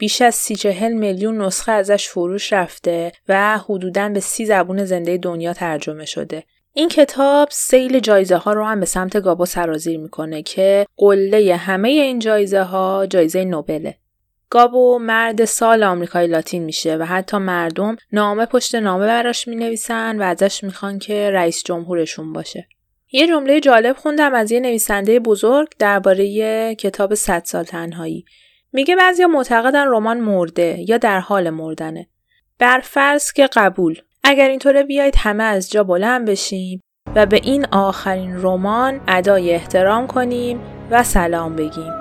بیش 0.00 0.22
از 0.22 0.34
سی 0.34 0.56
چهل 0.56 0.92
میلیون 0.92 1.42
نسخه 1.42 1.72
ازش 1.72 2.08
فروش 2.08 2.52
رفته 2.52 3.12
و 3.28 3.58
حدوداً 3.58 4.08
به 4.08 4.20
سی 4.20 4.46
زبون 4.46 4.84
زنده 4.84 5.16
دنیا 5.16 5.52
ترجمه 5.52 6.04
شده. 6.04 6.44
این 6.72 6.88
کتاب 6.88 7.48
سیل 7.50 8.00
جایزه 8.00 8.36
ها 8.36 8.52
رو 8.52 8.64
هم 8.64 8.80
به 8.80 8.86
سمت 8.86 9.20
گابو 9.20 9.46
سرازیر 9.46 9.98
می‌کنه 9.98 10.42
که 10.42 10.86
قله 10.96 11.56
همه 11.56 11.88
این 11.88 12.18
جایزه 12.18 12.62
ها 12.62 13.06
جایزه 13.06 13.44
نوبله. 13.44 13.94
گابو 14.50 14.98
مرد 14.98 15.44
سال 15.44 15.82
آمریکای 15.82 16.26
لاتین 16.26 16.64
میشه 16.64 16.96
و 16.96 17.02
حتی 17.02 17.36
مردم 17.36 17.96
نامه 18.12 18.46
پشت 18.46 18.74
نامه 18.74 19.06
براش 19.06 19.48
می 19.48 19.56
نویسن 19.56 20.18
و 20.18 20.22
ازش 20.22 20.64
می‌خوان 20.64 20.98
که 20.98 21.30
رئیس 21.30 21.62
جمهورشون 21.64 22.32
باشه. 22.32 22.68
یه 23.12 23.26
جمله 23.26 23.60
جالب 23.60 23.96
خوندم 23.96 24.34
از 24.34 24.52
یه 24.52 24.60
نویسنده 24.60 25.20
بزرگ 25.20 25.68
درباره 25.78 26.74
کتاب 26.74 27.14
100 27.14 27.42
سال 27.44 27.64
تنهایی. 27.64 28.24
میگه 28.72 28.96
بعضیا 28.96 29.28
معتقدن 29.28 29.86
رمان 29.88 30.20
مرده 30.20 30.84
یا 30.88 30.98
در 30.98 31.20
حال 31.20 31.50
مردنه. 31.50 32.08
بر 32.58 32.80
فرض 32.84 33.32
که 33.32 33.46
قبول. 33.46 34.02
اگر 34.24 34.48
اینطوره 34.48 34.82
بیایید 34.82 35.14
همه 35.18 35.44
از 35.44 35.70
جا 35.70 35.84
بلند 35.84 36.28
بشیم 36.28 36.80
و 37.14 37.26
به 37.26 37.40
این 37.44 37.66
آخرین 37.66 38.42
رمان 38.42 39.00
ادای 39.08 39.54
احترام 39.54 40.06
کنیم 40.06 40.60
و 40.90 41.02
سلام 41.02 41.56
بگیم. 41.56 41.99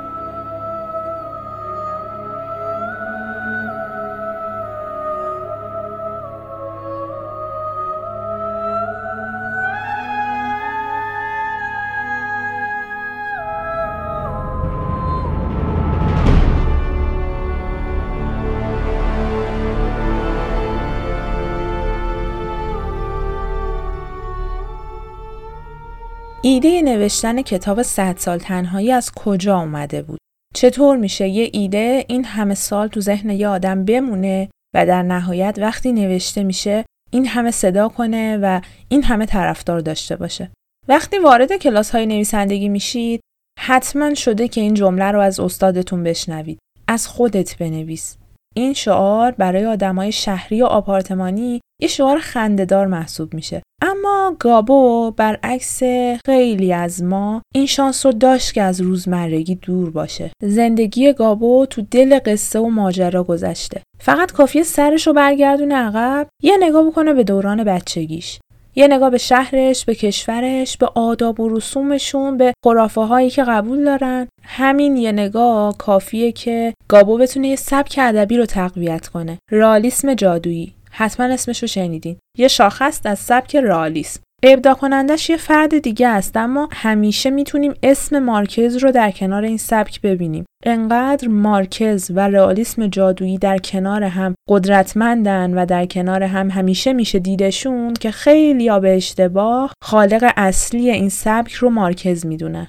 ایده 26.50 26.82
نوشتن 26.82 27.42
کتاب 27.42 27.82
100 27.82 28.18
سال 28.18 28.38
تنهایی 28.38 28.92
از 28.92 29.12
کجا 29.12 29.60
اومده 29.60 30.02
بود؟ 30.02 30.20
چطور 30.56 30.98
میشه 30.98 31.28
یه 31.28 31.50
ایده 31.54 32.06
این 32.08 32.26
همه 32.26 32.56
سال 32.56 32.88
تو 32.88 33.02
ذهن 33.02 33.30
یه 33.30 33.48
آدم 33.48 33.86
بمونه 33.86 34.50
و 34.76 34.86
در 34.86 35.04
نهایت 35.04 35.56
وقتی 35.62 35.92
نوشته 35.92 36.44
میشه 36.44 36.86
این 37.12 37.28
همه 37.28 37.52
صدا 37.52 37.90
کنه 37.90 38.38
و 38.42 38.62
این 38.90 39.04
همه 39.04 39.26
طرفدار 39.26 39.80
داشته 39.80 40.16
باشه؟ 40.16 40.52
وقتی 40.88 41.18
وارد 41.18 41.54
کلاس 41.54 41.92
های 41.92 42.06
نویسندگی 42.06 42.70
میشید 42.70 43.22
حتما 43.60 44.14
شده 44.14 44.48
که 44.48 44.62
این 44.62 44.74
جمله 44.74 45.12
رو 45.12 45.20
از 45.20 45.40
استادتون 45.40 46.04
بشنوید. 46.04 46.60
از 46.88 47.08
خودت 47.08 47.58
بنویس. 47.58 48.18
این 48.56 48.74
شعار 48.74 49.32
برای 49.32 49.66
آدمای 49.66 50.12
شهری 50.12 50.62
و 50.62 50.66
آپارتمانی 50.66 51.62
یه 51.82 51.88
شعار 51.88 52.20
خندهدار 52.20 52.88
محسوب 52.88 53.34
میشه. 53.34 53.62
اما 53.82 54.36
گابو 54.40 55.12
برعکس 55.12 55.84
خیلی 56.26 56.74
از 56.74 57.04
ما 57.04 57.42
این 57.56 57.66
شانس 57.66 58.06
رو 58.06 58.12
داشت 58.12 58.54
که 58.54 58.62
از 58.62 58.82
روزمرگی 58.82 59.56
دور 59.56 59.90
باشه. 59.90 60.32
زندگی 60.44 61.14
گابو 61.14 61.66
تو 61.70 61.82
دل 61.82 62.20
قصه 62.26 62.60
و 62.60 62.70
ماجرا 62.70 63.24
گذشته. 63.24 63.82
فقط 64.00 64.32
کافیه 64.32 64.64
سرش 64.64 65.08
رو 65.08 65.14
برگردونه 65.14 65.76
عقب 65.76 66.28
یه 66.44 66.58
نگاه 66.60 66.88
بکنه 66.88 67.14
به 67.14 67.24
دوران 67.24 67.64
بچگیش. 67.64 68.40
یه 68.76 68.88
نگاه 68.88 69.10
به 69.10 69.18
شهرش، 69.18 69.86
به 69.86 69.96
کشورش، 69.96 70.78
به 70.78 70.88
آداب 70.96 71.40
و 71.40 71.50
رسومشون، 71.50 72.38
به 72.38 72.54
خرافه 72.64 73.02
هایی 73.02 73.30
که 73.30 73.44
قبول 73.44 73.84
دارن. 73.86 74.28
همین 74.44 74.98
یه 74.98 75.12
نگاه 75.12 75.78
کافیه 75.78 76.32
که 76.32 76.74
گابو 76.88 77.18
بتونه 77.18 77.48
یه 77.48 77.56
سبک 77.56 77.96
ادبی 78.02 78.38
رو 78.38 78.46
تقویت 78.46 79.08
کنه. 79.08 79.38
رالیسم 79.52 80.14
جادویی. 80.14 80.74
حتما 80.92 81.26
اسمش 81.26 81.62
رو 81.62 81.68
شنیدین. 81.68 82.18
یه 82.38 82.48
شاخص 82.48 83.02
از 83.06 83.20
سبک 83.20 83.56
رالیسم. 83.56 84.20
ابدا 84.44 84.74
کنندش 84.74 85.30
یه 85.30 85.38
فرد 85.38 85.78
دیگه 85.78 86.08
است 86.08 86.38
اما 86.38 86.70
همیشه 86.72 87.30
می‌تونیم 87.30 87.74
اسم 87.84 88.20
مارکز 88.20 88.78
رو 88.78 88.92
در 88.92 89.12
کنار 89.12 89.44
این 89.44 89.58
سبک 89.58 90.02
ببینیم. 90.02 90.46
انقدر 90.66 91.28
مارکز 91.28 92.12
و 92.16 92.20
رئالیسم 92.20 92.88
جادویی 92.88 93.38
در 93.38 93.58
کنار 93.58 94.04
هم 94.04 94.36
قدرتمندن 94.50 95.54
و 95.54 95.66
در 95.66 95.86
کنار 95.86 96.24
هم 96.24 96.50
همیشه 96.50 96.94
میشه 96.94 97.20
دیدشون 97.20 97.94
که 97.94 98.12
خیلی 98.12 98.80
به 98.80 98.96
اشتباه 98.96 99.74
خالق 99.84 100.34
اصلی 100.38 100.92
این 100.92 101.10
سبک 101.10 101.54
رو 101.54 101.70
مارکز 101.70 102.26
می‌دونن. 102.26 102.68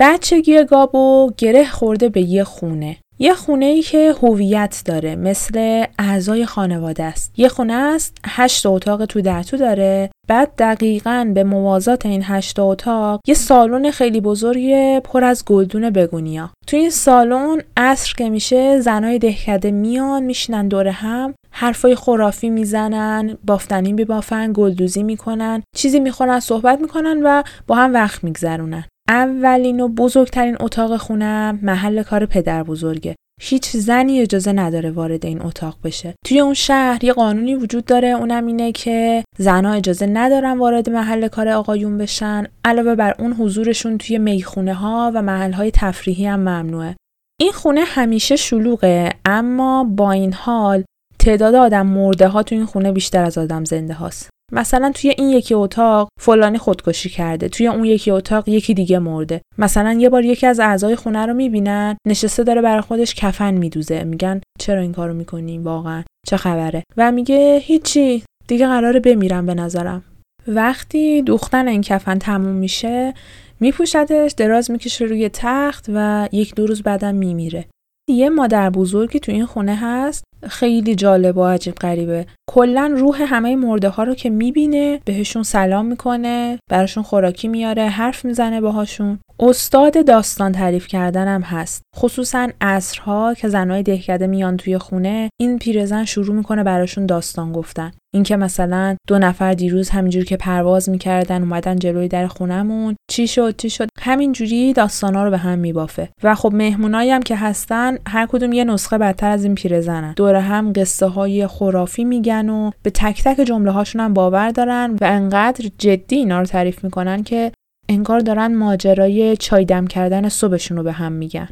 بچگی 0.00 0.64
گابو 0.64 1.32
گره 1.38 1.64
خورده 1.64 2.08
به 2.08 2.20
یه 2.20 2.44
خونه. 2.44 2.96
یه 3.18 3.34
خونه 3.34 3.66
ای 3.66 3.82
که 3.82 4.14
هویت 4.22 4.82
داره 4.84 5.16
مثل 5.16 5.84
اعضای 5.98 6.46
خانواده 6.46 7.04
است. 7.04 7.32
یه 7.36 7.48
خونه 7.48 7.72
است 7.72 8.16
هشت 8.26 8.66
اتاق 8.66 9.04
تو 9.04 9.20
در 9.20 9.42
تو 9.42 9.56
داره. 9.56 10.10
بعد 10.28 10.50
دقیقا 10.58 11.32
به 11.34 11.44
موازات 11.44 12.06
این 12.06 12.22
هشت 12.24 12.58
اتاق 12.58 13.20
یه 13.26 13.34
سالن 13.34 13.90
خیلی 13.90 14.20
بزرگ 14.20 14.98
پر 14.98 15.24
از 15.24 15.44
گلدون 15.44 15.90
بگونیا. 15.90 16.50
تو 16.66 16.76
این 16.76 16.90
سالن 16.90 17.62
عصر 17.76 18.14
که 18.18 18.30
میشه 18.30 18.80
زنای 18.80 19.18
دهکده 19.18 19.70
میان 19.70 20.22
میشینن 20.22 20.68
دور 20.68 20.88
هم 20.88 21.34
حرفای 21.50 21.94
خرافی 21.94 22.50
می‌زنن 22.50 23.38
بافتنی 23.46 23.92
ببافن 23.92 24.52
گلدوزی 24.52 25.02
می‌کنن 25.02 25.62
چیزی 25.76 26.00
می‌خورن 26.00 26.40
صحبت 26.40 26.80
می‌کنن 26.80 27.22
و 27.22 27.42
با 27.66 27.74
هم 27.74 27.94
وقت 27.94 28.24
میگذرونن. 28.24 28.84
اولین 29.08 29.80
و 29.80 29.88
بزرگترین 29.88 30.56
اتاق 30.60 30.96
خونم 30.96 31.58
محل 31.62 32.02
کار 32.02 32.26
پدر 32.26 32.62
بزرگه. 32.62 33.16
هیچ 33.40 33.76
زنی 33.76 34.20
اجازه 34.20 34.52
نداره 34.52 34.90
وارد 34.90 35.26
این 35.26 35.42
اتاق 35.42 35.76
بشه. 35.84 36.14
توی 36.26 36.40
اون 36.40 36.54
شهر 36.54 37.04
یه 37.04 37.12
قانونی 37.12 37.54
وجود 37.54 37.84
داره 37.84 38.08
اونم 38.08 38.46
اینه 38.46 38.72
که 38.72 39.24
زنها 39.38 39.72
اجازه 39.72 40.06
ندارن 40.06 40.58
وارد 40.58 40.90
محل 40.90 41.28
کار 41.28 41.48
آقایون 41.48 41.98
بشن. 41.98 42.46
علاوه 42.64 42.94
بر 42.94 43.14
اون 43.18 43.32
حضورشون 43.32 43.98
توی 43.98 44.18
می‌خونه 44.18 44.74
ها 44.74 45.12
و 45.14 45.22
محل 45.22 45.52
های 45.52 45.70
تفریحی 45.70 46.26
هم 46.26 46.40
ممنوعه. 46.40 46.96
این 47.40 47.52
خونه 47.52 47.80
همیشه 47.84 48.36
شلوغه 48.36 49.10
اما 49.24 49.84
با 49.84 50.12
این 50.12 50.32
حال 50.32 50.84
تعداد 51.18 51.54
آدم 51.54 51.86
مرده 51.86 52.28
ها 52.28 52.42
تو 52.42 52.54
این 52.54 52.64
خونه 52.66 52.92
بیشتر 52.92 53.24
از 53.24 53.38
آدم 53.38 53.64
زنده 53.64 53.94
هاست. 53.94 54.30
مثلا 54.52 54.92
توی 54.94 55.10
این 55.10 55.28
یکی 55.28 55.54
اتاق 55.54 56.08
فلانی 56.20 56.58
خودکشی 56.58 57.08
کرده 57.08 57.48
توی 57.48 57.66
اون 57.66 57.84
یکی 57.84 58.10
اتاق 58.10 58.48
یکی 58.48 58.74
دیگه 58.74 58.98
مرده. 58.98 59.40
مثلا 59.58 59.92
یه 59.92 60.08
بار 60.08 60.24
یکی 60.24 60.46
از 60.46 60.60
اعضای 60.60 60.96
خونه 60.96 61.26
رو 61.26 61.34
می‌بینن 61.34 61.96
نشسته 62.06 62.44
داره 62.44 62.62
برای 62.62 62.80
خودش 62.80 63.14
کفن 63.14 63.54
میدوزه. 63.54 64.04
میگن 64.04 64.40
چرا 64.60 64.80
این 64.80 64.92
کارو 64.92 65.14
می‌کنیم؟ 65.14 65.64
واقعا 65.64 66.02
چه 66.26 66.36
خبره؟ 66.36 66.82
و 66.96 67.12
میگه 67.12 67.60
هیچی. 67.62 68.22
دیگه 68.48 68.66
قراره 68.66 69.00
بمیرم 69.00 69.46
به 69.46 69.54
نظرم. 69.54 70.04
وقتی 70.48 71.22
دوختن 71.22 71.68
این 71.68 71.80
کفن 71.80 72.18
تموم 72.18 72.54
میشه 72.54 73.14
میپوشدش 73.60 74.32
دراز 74.32 74.70
می‌کشه 74.70 75.04
روی 75.04 75.28
تخت 75.32 75.86
و 75.94 76.28
یک 76.32 76.54
دو 76.54 76.66
روز 76.66 76.82
بعدم 76.82 77.14
میمیره. 77.14 77.64
یه 78.10 78.30
مادر 78.30 78.70
بزرگی 78.70 79.20
تو 79.20 79.32
این 79.32 79.46
خونه 79.46 79.76
هست 79.76 80.24
خیلی 80.48 80.94
جالب 80.94 81.36
و 81.36 81.44
عجیب 81.44 81.74
غریبه. 81.74 82.26
کلا 82.50 82.94
روح 82.96 83.22
همه 83.22 83.56
مرده 83.56 83.88
ها 83.88 84.04
رو 84.04 84.14
که 84.14 84.30
می‌بینه 84.30 85.00
بهشون 85.04 85.42
سلام 85.42 85.86
می‌کنه 85.86 86.58
براشون 86.70 87.02
خوراکی 87.02 87.48
میاره 87.48 87.88
حرف 87.88 88.24
می‌زنه 88.24 88.60
باهاشون. 88.60 89.18
استاد 89.40 90.06
داستان 90.06 90.52
تعریف 90.52 90.86
کردنم 90.86 91.40
هست. 91.40 91.82
خصوصا 91.96 92.48
عصرها 92.60 93.34
که 93.34 93.48
زنهای 93.48 93.82
دهکده 93.82 94.26
میان 94.26 94.56
توی 94.56 94.78
خونه 94.78 95.28
این 95.40 95.58
پیرزن 95.58 96.04
شروع 96.04 96.36
می‌کنه 96.36 96.62
براشون 96.62 97.06
داستان 97.06 97.52
گفتن. 97.52 97.92
اینکه 98.16 98.36
مثلا 98.36 98.96
دو 99.08 99.18
نفر 99.18 99.52
دیروز 99.52 99.90
همینجور 99.90 100.24
که 100.24 100.36
پرواز 100.36 100.88
می‌کردن 100.88 101.42
اومدن 101.42 101.76
جلوی 101.76 102.08
در 102.08 102.26
خونمون 102.26 102.96
چی 103.10 103.26
شد 103.26 103.56
چی 103.56 103.70
شد؟ 103.70 103.88
همینجوری 103.98 104.72
داستانا 104.72 105.24
رو 105.24 105.30
به 105.30 105.38
هم 105.38 105.58
میبافه. 105.58 106.08
و 106.22 106.34
خب 106.34 106.52
مهمونایی 106.54 107.10
هم 107.10 107.22
که 107.22 107.36
هستن 107.36 107.98
هر 108.08 108.26
کدوم 108.26 108.52
یه 108.52 108.64
نسخه 108.64 108.98
بدتر 108.98 109.30
از 109.30 109.44
این 109.44 109.54
پیرزنن 109.54 110.12
دور 110.12 110.34
هم 110.34 110.72
قصه 110.72 111.06
های 111.06 111.46
خرافی 111.46 112.04
میگن 112.04 112.48
و 112.48 112.70
به 112.82 112.90
تک 112.90 113.22
تک 113.24 113.42
جمله 113.42 113.70
هاشون 113.70 114.00
هم 114.00 114.14
باور 114.14 114.50
دارن 114.50 114.96
و 115.00 115.04
انقدر 115.04 115.70
جدی 115.78 116.16
اینا 116.16 116.38
رو 116.38 116.46
تعریف 116.46 116.84
می‌کنن 116.84 117.22
که 117.22 117.52
انگار 117.88 118.20
دارن 118.20 118.54
ماجرای 118.54 119.36
چای 119.36 119.64
دم 119.64 119.86
کردن 119.86 120.28
صبحشون 120.28 120.76
رو 120.76 120.82
به 120.82 120.92
هم 120.92 121.12
میگن. 121.12 121.48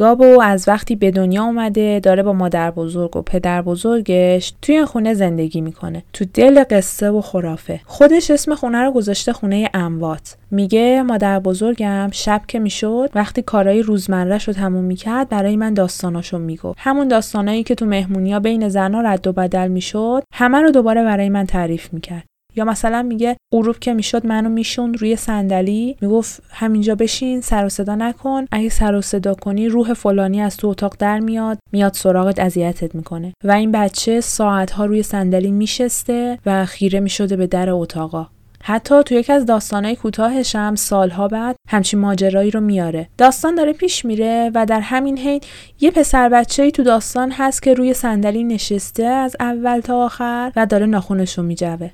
گابو 0.00 0.40
از 0.42 0.68
وقتی 0.68 0.96
به 0.96 1.10
دنیا 1.10 1.44
اومده 1.44 2.00
داره 2.00 2.22
با 2.22 2.32
مادر 2.32 2.70
بزرگ 2.70 3.16
و 3.16 3.22
پدر 3.22 3.62
بزرگش 3.62 4.52
توی 4.62 4.84
خونه 4.84 5.14
زندگی 5.14 5.60
می‌کنه. 5.60 6.02
تو 6.12 6.24
دل 6.34 6.64
قصه 6.70 7.10
و 7.10 7.20
خرافه. 7.20 7.80
خودش 7.86 8.30
اسم 8.30 8.54
خونه 8.54 8.78
رو 8.78 8.92
گذاشته 8.92 9.32
خونه 9.32 9.70
اموات. 9.74 10.36
میگه 10.50 11.02
مادر 11.02 11.38
بزرگم 11.38 12.08
شب 12.12 12.42
که 12.48 12.58
می‌شد 12.58 13.10
وقتی 13.14 13.42
کارهای 13.42 13.82
روزمرهش 13.82 14.48
رو 14.48 14.54
تموم 14.54 14.84
می‌کرد 14.84 15.28
برای 15.28 15.56
من 15.56 15.74
داستاناشو 15.74 16.38
می‌گفت. 16.38 16.78
همون 16.80 17.08
داستانایی 17.08 17.62
که 17.62 17.74
تو 17.74 17.86
مهمونیا 17.86 18.40
بین 18.40 18.68
زنها 18.68 19.00
رد 19.00 19.26
و 19.26 19.32
بدل 19.32 19.68
می‌شد 19.68 20.22
همه 20.34 20.58
رو 20.58 20.70
دوباره 20.70 21.04
برای 21.04 21.28
من 21.28 21.46
تعریف 21.46 21.92
می‌کرد. 21.92 22.29
یا 22.56 22.64
مثلا 22.64 23.02
میگه 23.02 23.36
غروب 23.52 23.78
که 23.78 23.94
می‌شد 23.94 24.26
منو 24.26 24.48
میشون 24.48 24.94
روی 24.94 25.16
صندلی 25.16 25.96
می‌گفت 26.00 26.42
همینجا 26.50 26.94
بشین 26.94 27.40
سر 27.40 27.64
و 27.64 27.68
صدا 27.68 27.94
نکن. 27.94 28.46
اگه 28.52 28.68
سر 28.68 28.94
و 28.94 29.00
صدا 29.02 29.34
کنی 29.34 29.68
روح 29.68 29.94
فلانی 29.94 30.40
از 30.40 30.56
تو 30.56 30.68
اتاق 30.68 30.96
در 30.98 31.20
میاد 31.20 31.58
میاد 31.72 31.94
سراغت 31.94 32.38
اذیتت 32.40 32.94
می‌کنه. 32.94 33.32
و 33.44 33.52
این 33.52 33.72
بچه 33.72 34.20
ساعتها 34.20 34.84
روی 34.84 35.02
صندلی 35.02 35.50
میشسته 35.50 36.38
و 36.46 36.66
خیره 36.66 37.00
می‌شده 37.00 37.36
به 37.36 37.46
در 37.46 37.70
اتاقا. 37.70 38.26
حتی 38.62 39.02
تو 39.02 39.14
یکی 39.14 39.32
از 39.32 39.46
داستانهای 39.46 39.96
کوتاهش 39.96 40.56
هم 40.56 40.74
سالها 40.74 41.28
بعد 41.28 41.56
همچین 41.68 42.00
ماجرایی 42.00 42.50
رو 42.50 42.60
میاره. 42.60 43.08
داستان 43.18 43.54
داره 43.54 43.72
پیش 43.72 44.04
میره 44.04 44.50
و 44.54 44.66
در 44.66 44.80
همین 44.80 45.18
حین 45.18 45.40
یه 45.80 45.90
پسر 45.90 46.28
بچه 46.28 46.70
تو 46.70 46.82
داستان 46.82 47.32
هست 47.32 47.62
که 47.62 47.74
روی 47.74 47.94
صندلی 47.94 48.44
نشسته 48.44 49.04
از 49.04 49.36
اول 49.40 49.80
تا 49.80 50.04
آخر 50.04 50.52
و 50.56 50.66
داره 50.66 50.86
ناخونش 50.86 51.38
رو 51.38 51.44
میجوه. 51.44 51.90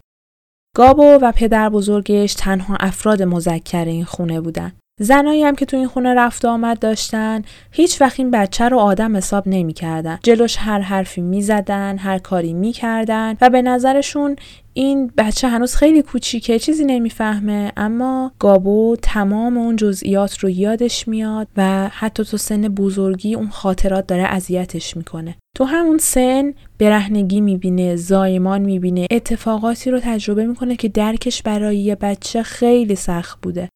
گابو 0.76 1.18
و 1.22 1.32
پدر 1.32 1.68
بزرگش 1.68 2.34
تنها 2.34 2.76
افراد 2.80 3.22
مذکر 3.22 3.84
این 3.84 4.04
خونه 4.04 4.40
بودن. 4.40 4.72
زنایی 5.00 5.42
هم 5.42 5.54
که 5.54 5.66
تو 5.66 5.76
این 5.76 5.88
خونه 5.88 6.14
رفت 6.14 6.44
و 6.44 6.48
آمد 6.48 6.78
داشتن 6.78 7.42
هیچ 7.70 8.00
وقت 8.00 8.20
این 8.20 8.30
بچه 8.30 8.68
رو 8.68 8.78
آدم 8.78 9.16
حساب 9.16 9.48
نمی‌کردن. 9.48 10.18
جلوش 10.22 10.56
هر 10.58 10.80
حرفی 10.80 11.20
می‌زدن 11.20 11.98
هر 11.98 12.18
کاری 12.18 12.52
می‌کردن 12.52 13.36
و 13.40 13.50
به 13.50 13.62
نظرشون 13.62 14.36
این 14.78 15.12
بچه 15.18 15.48
هنوز 15.48 15.74
خیلی 15.74 16.02
کوچیکه 16.02 16.58
چیزی 16.58 16.84
نمی‌فهمه 16.84 17.72
اما 17.76 18.32
گابو 18.38 18.96
تمام 19.02 19.56
اون 19.56 19.76
جزئیات 19.76 20.38
رو 20.38 20.50
یادش 20.50 21.08
میاد 21.08 21.48
و 21.56 21.88
حتی 21.88 22.24
تو 22.24 22.36
سن 22.36 22.62
بزرگی 22.68 23.34
اون 23.34 23.48
خاطرات 23.48 24.06
داره 24.06 24.22
اذیتش 24.22 24.96
می‌کنه. 24.96 25.36
تو 25.56 25.64
همون 25.64 25.98
سن 25.98 26.54
برهنگی 26.78 27.40
می‌بینه 27.40 27.96
زایمان 27.96 28.62
می‌بینه 28.62 29.06
اتفاقاتی 29.10 29.90
رو 29.90 30.00
تجربه 30.00 30.46
می‌کنه 30.46 30.76
که 30.76 30.88
درکش 30.88 31.42
برای 31.42 31.78
یه 31.78 31.94
بچه 31.94 32.42
خیلی 32.42 32.94
سخت 32.94 33.38
بوده. 33.42 33.68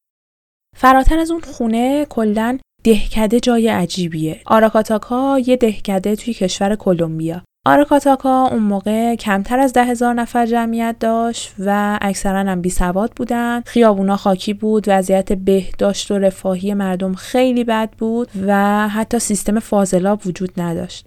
فراتر 0.77 1.19
از 1.19 1.31
اون 1.31 1.41
خونه 1.41 2.05
کلا 2.05 2.59
دهکده 2.85 3.41
جای 3.41 3.69
عجیبیه. 3.69 4.41
آراکاتاکا 4.47 5.39
یه 5.39 5.57
دهکده 5.57 6.17
توی 6.17 6.35
کشور 6.35 6.77
کلمبیا. 6.77 7.43
آراکاتاکا 7.67 8.47
اون 8.47 8.63
موقع 8.63 9.15
کمتر 9.15 9.59
از 9.59 9.73
ده 9.73 9.85
هزار 9.85 10.15
نفر 10.15 10.47
جمعیت 10.47 10.97
داشت 11.01 11.55
و 11.59 11.99
اکثرا 12.03 12.39
هم 12.39 12.61
بی 12.61 12.71
سواد 12.71 13.13
بودن. 13.17 13.63
خیابونا 13.67 14.17
خاکی 14.17 14.55
بود 14.55 14.85
وضعیت 14.87 15.33
بهداشت 15.33 16.11
و 16.11 16.19
رفاهی 16.19 16.75
مردم 16.75 17.15
خیلی 17.15 17.65
بد 17.65 17.91
بود 17.99 18.29
و 18.47 18.89
حتی 18.89 19.19
سیستم 19.19 19.59
فاضلاب 19.59 20.21
وجود 20.27 20.61
نداشت. 20.61 21.07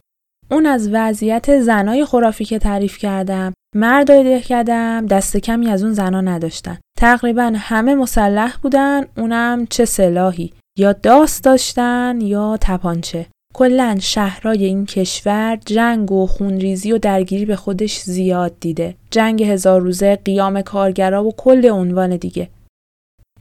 اون 0.51 0.65
از 0.65 0.89
وضعیت 0.91 1.59
زنای 1.59 2.05
خرافی 2.05 2.45
که 2.45 2.59
تعریف 2.59 2.97
کردم 2.97 3.53
مردای 3.75 4.23
ده 4.23 4.41
کردم 4.41 5.05
دست 5.05 5.37
کمی 5.37 5.69
از 5.69 5.83
اون 5.83 5.93
زنا 5.93 6.21
نداشتن. 6.21 6.77
تقریبا 6.99 7.53
همه 7.55 7.95
مسلح 7.95 8.57
بودن 8.61 9.05
اونم 9.17 9.65
چه 9.65 9.85
سلاحی 9.85 10.53
یا 10.77 10.93
داست 10.93 11.43
داشتن 11.43 12.19
یا 12.21 12.57
تپانچه. 12.61 13.25
کلا 13.53 13.97
شهرهای 14.01 14.65
این 14.65 14.85
کشور 14.85 15.59
جنگ 15.65 16.11
و 16.11 16.27
خونریزی 16.27 16.91
و 16.91 16.97
درگیری 16.97 17.45
به 17.45 17.55
خودش 17.55 17.99
زیاد 17.99 18.53
دیده. 18.59 18.95
جنگ 19.11 19.43
هزار 19.43 19.81
روزه 19.81 20.15
قیام 20.15 20.61
کارگرا 20.61 21.25
و 21.25 21.31
کل 21.31 21.69
عنوان 21.69 22.15
دیگه. 22.15 22.49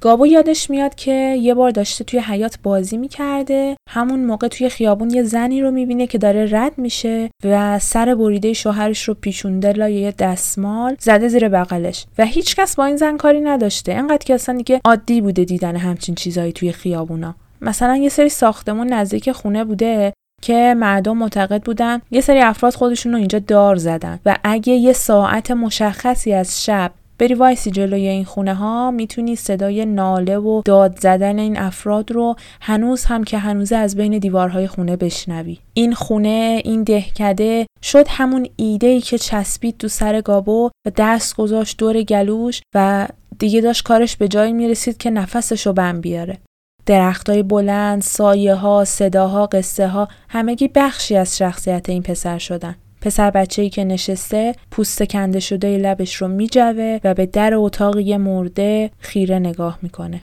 گابو 0.01 0.27
یادش 0.27 0.71
میاد 0.71 0.95
که 0.95 1.37
یه 1.41 1.55
بار 1.55 1.71
داشته 1.71 2.05
توی 2.05 2.21
حیات 2.21 2.59
بازی 2.63 2.97
می‌کرده. 2.97 3.77
همون 3.91 4.25
موقع 4.25 4.49
توی 4.49 4.69
خیابون 4.69 5.11
یه 5.11 5.23
زنی 5.23 5.61
رو 5.61 5.71
می‌بینه 5.71 6.07
که 6.07 6.19
داره 6.19 6.49
رد 6.51 6.79
میشه 6.79 7.31
و 7.45 7.79
سر 7.79 8.15
بریده 8.15 8.53
شوهرش 8.53 9.09
رو 9.09 9.15
پیچونده 9.15 9.73
لای 9.73 9.95
یه 9.95 10.15
دستمال 10.19 10.97
زده 11.01 11.29
زیر 11.29 11.49
بغلش. 11.49 12.07
و 12.19 12.25
هیچکس 12.25 12.77
با 12.77 12.85
این 12.85 12.97
زن 12.97 13.17
کاری 13.17 13.41
نداشته. 13.41 13.93
انقدر 13.93 14.25
که 14.27 14.35
اصلا 14.35 14.57
دیگه 14.57 14.81
عادی 14.85 15.21
بوده 15.21 15.45
دیدن 15.45 15.77
همچین 15.77 16.15
چیزایی 16.15 16.53
توی 16.53 16.73
خیابونا. 16.73 17.35
مثلا 17.63 17.97
یه 17.97 18.09
سری 18.09 18.29
ساختمون 18.29 18.93
نزدیک 18.93 19.33
خونه 19.33 19.65
بوده 19.65 20.13
که 20.43 20.75
مردم 20.79 21.19
معتقد 21.19 21.63
بودن 21.63 22.01
یه 22.11 22.21
سری 22.21 22.41
افراد 22.41 22.75
خودشون 22.75 23.13
رو 23.13 23.19
اینجا 23.19 23.39
دار 23.39 23.77
زدن 23.77 24.19
و 24.27 24.37
اگه 24.45 24.73
یه 24.73 24.93
ساعت 24.93 25.51
مشخصی 25.51 26.33
از 26.33 26.65
شب 26.65 26.91
بری 27.19 27.35
وایسی 27.35 27.71
جلوی 27.71 28.09
این 28.09 28.25
خونه 28.25 28.55
ها 28.55 28.91
می‌تونی 28.91 29.37
صدای 29.37 29.87
ناله 29.87 30.39
و 30.39 30.63
داد 30.65 30.99
زدن 31.01 31.39
این 31.39 31.59
افراد 31.59 32.13
رو 32.13 32.37
هنوز 32.61 33.05
هم 33.05 33.25
که 33.25 33.39
هنوزه 33.39 33.77
از 33.77 33.97
بین 33.97 34.19
دیوارهای 34.19 34.67
خونه 34.67 34.97
بشنوی. 34.97 35.59
این 35.75 35.95
خونه 35.95 36.63
این 36.65 36.83
دهکده 36.83 37.67
شد 37.83 38.07
همون 38.09 38.47
ایده 38.57 38.87
ای 38.87 39.01
که 39.01 39.19
چسبید 39.19 39.79
تو 39.79 39.89
سر 39.89 40.21
گابو 40.21 40.71
و 40.87 40.91
دست 40.97 41.37
گذاشت 41.37 41.79
دور 41.79 42.03
گلوش 42.03 42.61
و 42.75 43.09
دیگه 43.39 43.61
داشت 43.61 43.85
کارش 43.85 44.17
به 44.17 44.29
جایی 44.29 44.53
می‌رسید 44.53 44.97
که 44.97 45.11
نفسش 45.11 45.67
رو 45.67 45.73
بم 45.73 46.01
بیاره. 46.01 46.39
درختای 46.87 47.43
بلند، 47.43 48.03
سایه 48.03 48.55
ها، 48.55 48.85
صداها، 48.85 49.47
قصه 49.47 49.89
ها 49.89 50.09
همگی 50.29 50.69
بخشی 50.69 51.17
از 51.17 51.39
شخصیت 51.39 51.89
این 51.89 52.03
پسر 52.03 52.39
شدن. 52.39 52.77
پسر 53.01 53.31
بچه‌ای 53.31 53.71
که 53.71 53.85
نشسته 53.85 54.55
پوست 54.71 55.03
کنده 55.03 55.41
شده 55.41 55.79
لبش 55.79 56.15
رو 56.15 56.29
میجوه 56.29 56.99
و 57.05 57.15
به 57.15 57.27
در 57.27 57.55
اتاق 57.55 57.99
یه 57.99 58.19
مرده 58.19 58.91
خیره 58.99 59.39
نگاه 59.39 59.79
می‌کنه. 59.83 60.21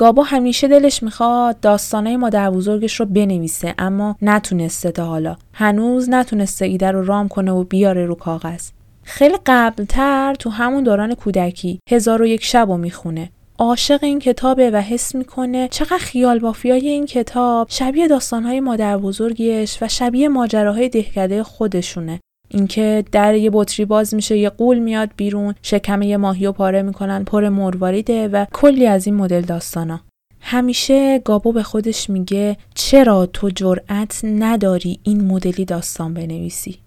گابا 0.00 0.22
همیشه 0.22 0.68
دلش 0.68 1.02
می‌خواد 1.02 1.60
داستانه 1.60 2.16
مادر 2.16 2.50
بزرگش 2.50 3.00
رو 3.00 3.06
بنویسه 3.06 3.74
اما 3.78 4.16
نتونسته 4.22 4.90
تا 4.90 5.04
حالا. 5.04 5.36
هنوز 5.52 6.10
نتونسته 6.10 6.64
ایده 6.64 6.90
رو 6.90 7.04
رام 7.04 7.28
کنه 7.28 7.52
و 7.52 7.64
بیاره 7.64 8.06
رو 8.06 8.14
کاغذ. 8.14 8.70
خیلی 9.02 9.36
قبلتر 9.46 10.34
تو 10.38 10.50
همون 10.50 10.84
دوران 10.84 11.14
کودکی 11.14 11.78
هزار 11.90 12.22
و 12.22 12.26
یک 12.26 12.44
شب 12.44 12.66
رو 12.68 12.76
می‌خونه 12.76 13.30
عاشق 13.58 14.04
این 14.04 14.18
کتابه 14.18 14.70
و 14.70 14.76
حس 14.76 15.14
می‌کنه 15.14 15.68
چقدر 15.68 15.98
خیال 15.98 16.38
بافیای 16.38 16.88
این 16.88 17.06
کتاب 17.06 17.66
شبیه 17.70 18.08
داستانهای 18.08 18.60
مادر 18.60 18.98
بزرگیش 18.98 19.78
و 19.82 19.88
شبیه 19.88 20.28
ماجراهای 20.28 20.88
دهکده 20.88 21.42
خودشونه. 21.42 22.20
اینکه 22.48 23.04
در 23.12 23.34
یه 23.34 23.50
بطری 23.52 23.84
باز 23.84 24.14
میشه 24.14 24.38
یه 24.38 24.50
قول 24.50 24.78
میاد 24.78 25.10
بیرون 25.16 25.54
شکم 25.62 26.02
یه 26.02 26.16
ماهی 26.16 26.46
و 26.46 26.52
پاره 26.52 26.82
می‌کنن 26.82 27.24
پر 27.24 27.48
مرواریده 27.48 28.28
و 28.28 28.46
کلی 28.52 28.86
از 28.86 29.06
این 29.06 29.16
مدل 29.16 29.40
داستانا. 29.40 30.00
همیشه 30.40 31.18
گابو 31.18 31.52
به 31.52 31.62
خودش 31.62 32.10
میگه 32.10 32.56
چرا 32.74 33.26
تو 33.26 33.50
جرأت 33.50 34.20
نداری 34.24 35.00
این 35.02 35.24
مدلی 35.24 35.64
داستان 35.64 36.14
بنویسی؟ 36.14 36.83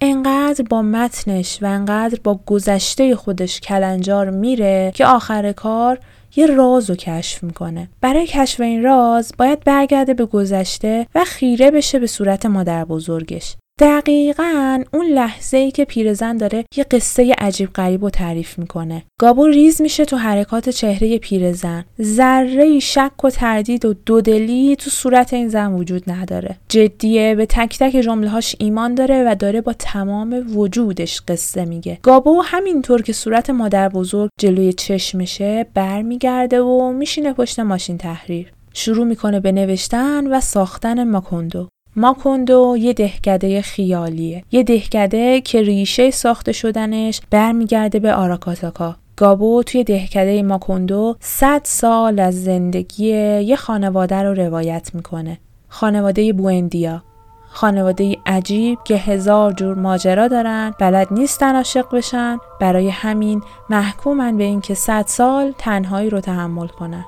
انقدر 0.00 0.64
با 0.70 0.82
متنش 0.82 1.62
و 1.62 1.66
انقدر 1.66 2.18
با 2.24 2.40
گذشته 2.46 3.16
خودش 3.16 3.60
کلنجار 3.60 4.30
میره 4.30 4.92
که 4.94 5.06
آخر 5.06 5.52
کار 5.52 5.98
یه 6.36 6.46
راز 6.46 6.90
رو 6.90 6.96
کشف 6.96 7.42
می‌کنه. 7.42 7.88
برای 8.00 8.26
کشف 8.26 8.60
این 8.60 8.82
راز 8.82 9.32
باید 9.38 9.64
برگرده 9.64 10.14
به 10.14 10.26
گذشته 10.26 11.06
و 11.14 11.24
خیره 11.24 11.70
بشه 11.70 11.98
به 11.98 12.06
صورت 12.06 12.46
مادر 12.46 12.84
بزرگش. 12.84 13.56
دقیقا 13.78 14.84
اون 14.92 15.06
لحظه 15.06 15.56
ای 15.56 15.70
که 15.70 15.84
پیرزن 15.84 16.36
داره 16.36 16.64
یه 16.76 16.84
قصه 16.84 17.34
عجیب 17.38 17.72
غریب 17.72 18.04
و 18.04 18.10
تعریف 18.10 18.58
می‌کنه. 18.58 19.04
گابو 19.20 19.46
ریز 19.46 19.82
میشه 19.82 20.04
تو 20.04 20.16
حرکات 20.16 20.68
چهره 20.68 21.18
پیرزن. 21.18 21.84
ذره 22.02 22.78
شک 22.78 23.24
و 23.24 23.30
تردید 23.30 23.84
و 23.84 23.94
دودلی 24.06 24.76
تو 24.76 24.90
صورت 24.90 25.32
این 25.32 25.48
زن 25.48 25.72
وجود 25.72 26.10
نداره. 26.10 26.56
جدیه 26.68 27.34
به 27.34 27.46
تک 27.46 27.78
تک 27.78 27.96
جمله 27.96 28.28
هاش 28.28 28.56
ایمان 28.58 28.94
داره 28.94 29.24
و 29.26 29.34
داره 29.34 29.60
با 29.60 29.72
تمام 29.72 30.56
وجودش 30.56 31.20
قصه 31.28 31.64
میگه. 31.64 31.98
گابو 32.02 32.42
همینطور 32.44 33.02
که 33.02 33.12
صورت 33.12 33.50
مادر 33.50 33.88
بزرگ 33.88 34.30
جلوی 34.40 34.72
چشمشه 34.72 35.66
برمیگرده 35.74 36.60
و 36.60 36.92
میشینه 36.92 37.32
پشت 37.32 37.60
ماشین 37.60 37.98
تحریر. 37.98 38.52
شروع 38.74 39.06
می‌کنه 39.06 39.40
به 39.40 39.52
نوشتن 39.52 40.26
و 40.26 40.40
ساختن 40.40 41.10
ماکوندو. 41.10 41.68
ماکوندو 41.98 42.76
یه 42.78 42.92
دهکده 42.92 43.62
خیالیه. 43.62 44.44
یه 44.52 44.62
دهکده 44.62 45.40
که 45.40 45.62
ریشه 45.62 46.10
ساخته 46.10 46.52
شدنش 46.52 47.20
برمیگرده 47.30 47.98
به 47.98 48.14
آراکاتاکا. 48.14 48.96
گابو 49.16 49.62
توی 49.62 49.84
دهکده 49.84 50.42
ماکوندو 50.42 51.16
100 51.20 51.60
سال 51.64 52.20
از 52.20 52.44
زندگی 52.44 53.06
یه 53.40 53.56
خانواده 53.56 54.22
رو 54.22 54.34
روایت 54.34 54.90
می‌کنه. 54.94 55.38
خانواده 55.68 56.32
بوندیا 56.32 57.02
خانواده 57.50 58.16
عجیب 58.26 58.78
که 58.84 58.96
هزار 58.96 59.52
جور 59.52 59.74
ماجرا 59.74 60.28
دارن 60.28 60.74
بلد 60.80 61.08
نیستن 61.10 61.56
عاشق 61.56 61.94
بشن 61.94 62.38
برای 62.60 62.88
همین 62.88 63.42
محکومن 63.70 64.36
به 64.36 64.44
اینکه 64.44 64.74
100 64.74 65.04
سال 65.06 65.54
تنهایی 65.58 66.10
رو 66.10 66.20
تحمل 66.20 66.66
کنن. 66.66 67.04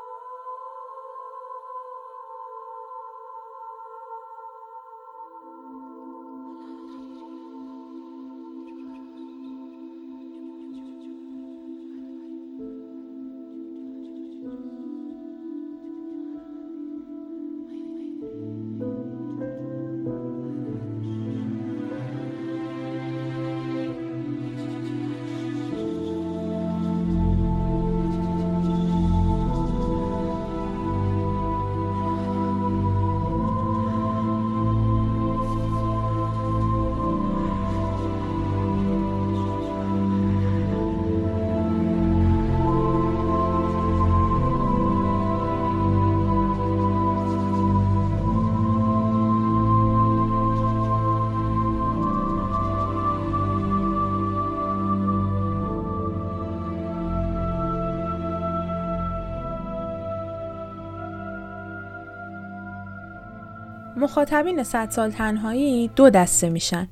مخاطبین 63.96 64.62
صد 64.62 64.90
سال 64.90 65.10
تنهایی 65.10 65.88
دو 65.88 66.10
دسته 66.10 66.48
میشن. 66.48 66.88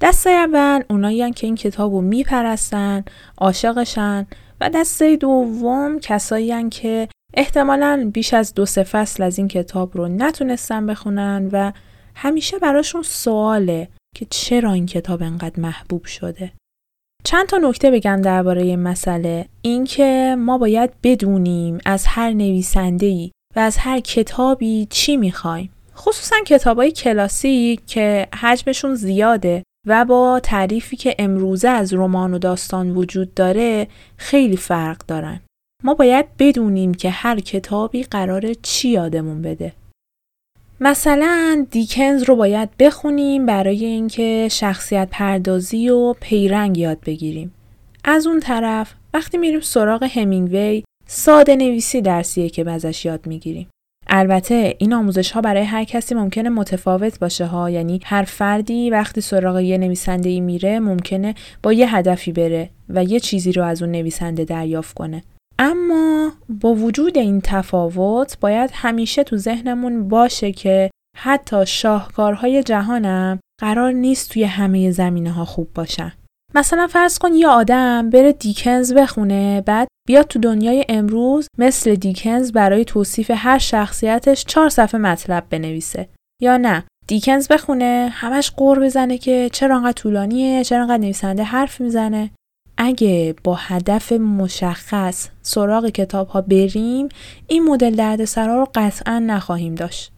دسته 0.00 0.30
اول 0.30 0.82
اونایی 0.90 1.32
که 1.32 1.46
این 1.46 1.56
کتاب 1.56 1.92
رو 1.92 2.00
میپرستن 2.00 3.04
عاشقشن 3.38 4.26
و 4.60 4.70
دسته 4.70 5.16
دوم 5.16 5.98
کسایی 5.98 6.68
که 6.68 7.08
احتمالا 7.34 8.10
بیش 8.14 8.34
از 8.34 8.54
دو 8.54 8.66
سه 8.66 8.82
فصل 8.82 9.22
از 9.22 9.38
این 9.38 9.48
کتاب 9.48 9.96
رو 9.96 10.08
نتونستن 10.08 10.86
بخونن 10.86 11.48
و 11.52 11.72
همیشه 12.14 12.58
براشون 12.58 13.02
سواله 13.02 13.88
که 14.16 14.26
چرا 14.30 14.72
این 14.72 14.86
کتاب 14.86 15.22
انقدر 15.22 15.60
محبوب 15.60 16.04
شده. 16.04 16.52
چند 17.24 17.46
تا 17.46 17.58
نکته 17.58 17.90
بگم 17.90 18.20
درباره 18.22 18.62
این 18.62 18.82
مسئله. 18.82 19.48
اینکه 19.62 20.36
ما 20.38 20.58
باید 20.58 20.90
بدونیم 21.02 21.78
از 21.86 22.04
هر 22.06 22.30
نویسنده 22.30 23.06
ای 23.06 23.30
و 23.56 23.60
از 23.60 23.76
هر 23.76 24.00
کتابی 24.00 24.86
چی 24.90 25.16
می‌خوایم. 25.16 25.70
خصوصا 25.96 26.36
کتاب 26.46 26.76
های 26.76 26.92
کلاسیک 26.92 27.86
که 27.86 28.28
حجمشون 28.40 28.94
زیاده 28.94 29.62
و 29.86 30.04
با 30.04 30.40
تعریفی 30.42 30.96
که 30.96 31.14
امروزه 31.18 31.68
از 31.68 31.94
رمان 31.94 32.34
و 32.34 32.38
داستان 32.38 32.90
وجود 32.90 33.34
داره 33.34 33.88
خیلی 34.16 34.56
فرق 34.56 35.06
دارن. 35.06 35.40
ما 35.84 35.94
باید 35.94 36.26
بدونیم 36.38 36.94
که 36.94 37.10
هر 37.10 37.40
کتابی 37.40 38.02
قراره 38.02 38.54
چی 38.54 38.88
یادمون 38.88 39.42
بده. 39.42 39.72
مثلا 40.80 41.66
دیکنز 41.70 42.22
رو 42.22 42.36
باید 42.36 42.76
بخونیم 42.78 43.46
برای 43.46 43.84
اینکه 43.84 44.48
شخصیت 44.50 45.08
پردازی 45.10 45.88
و 45.88 46.12
پیرنگ 46.12 46.78
یاد 46.78 47.00
بگیریم. 47.00 47.54
از 48.04 48.26
اون 48.26 48.40
طرف 48.40 48.94
وقتی 49.14 49.38
میریم 49.38 49.60
سراغ 49.60 50.02
همینگوی 50.02 50.84
ساده 51.06 51.56
نویسی 51.56 52.00
درسیه 52.00 52.48
که 52.48 52.70
ازش 52.70 53.04
یاد 53.04 53.26
می‌گیریم. 53.26 53.68
البته 54.08 54.74
این 54.78 54.92
آموزش 54.92 55.30
ها 55.30 55.40
برای 55.40 55.62
هر 55.62 55.84
کسی 55.84 56.14
ممکنه 56.14 56.48
متفاوت 56.48 57.18
باشه 57.18 57.46
ها 57.46 57.70
یعنی 57.70 58.00
هر 58.04 58.22
فردی 58.22 58.90
وقتی 58.90 59.20
سراغ 59.20 59.58
یه 59.60 59.78
نویسنده 59.78 60.28
ای 60.28 60.40
میره 60.40 60.80
ممکنه 60.80 61.34
با 61.62 61.72
یه 61.72 61.96
هدفی 61.96 62.32
بره 62.32 62.70
و 62.88 63.04
یه 63.04 63.20
چیزی 63.20 63.52
رو 63.52 63.64
از 63.64 63.82
اون 63.82 63.90
نویسنده 63.90 64.44
دریافت 64.44 64.94
کنه 64.94 65.22
اما 65.58 66.32
با 66.48 66.74
وجود 66.74 67.18
این 67.18 67.40
تفاوت 67.44 68.40
باید 68.40 68.70
همیشه 68.74 69.24
تو 69.24 69.36
ذهنمون 69.36 70.08
باشه 70.08 70.52
که 70.52 70.90
حتی 71.16 71.66
شاهکارهای 71.66 72.62
جهانم 72.62 73.40
قرار 73.60 73.92
نیست 73.92 74.30
توی 74.30 74.44
همه 74.44 74.90
زمینه 74.90 75.30
ها 75.30 75.44
خوب 75.44 75.68
باشن. 75.74 76.12
مثلا 76.54 76.86
فرض 76.86 77.18
کن 77.18 77.34
یه 77.34 77.48
آدم 77.48 78.10
بره 78.10 78.32
دیکنز 78.32 78.94
بخونه 78.94 79.60
بعد 79.60 79.88
بیاد 80.08 80.26
تو 80.26 80.38
دنیای 80.38 80.84
امروز 80.88 81.48
مثل 81.58 81.94
دیکنز 81.94 82.52
برای 82.52 82.84
توصیف 82.84 83.30
هر 83.34 83.58
شخصیتش 83.58 84.44
چهار 84.44 84.68
صفحه 84.68 85.00
مطلب 85.00 85.44
بنویسه. 85.50 86.08
یا 86.42 86.56
نه 86.56 86.84
دیکنز 87.06 87.48
بخونه 87.48 88.08
همش 88.12 88.50
قور 88.50 88.80
بزنه 88.80 89.18
که 89.18 89.50
چرا 89.52 89.76
انقدر 89.76 89.92
طولانیه 89.92 90.64
چرا 90.64 90.80
انقدر 90.80 90.96
نویسنده 90.96 91.42
حرف 91.42 91.80
می‌زنه. 91.80 92.30
اگه 92.78 93.34
با 93.44 93.54
هدف 93.54 94.12
مشخص 94.12 95.28
سراغ 95.42 95.86
کتاب 95.86 96.28
ها 96.28 96.40
بریم 96.40 97.08
این 97.46 97.64
مدل 97.64 97.94
دردسرا 97.94 98.58
رو 98.58 98.68
قطعا 98.74 99.18
نخواهیم 99.18 99.74
داشت. 99.74 100.12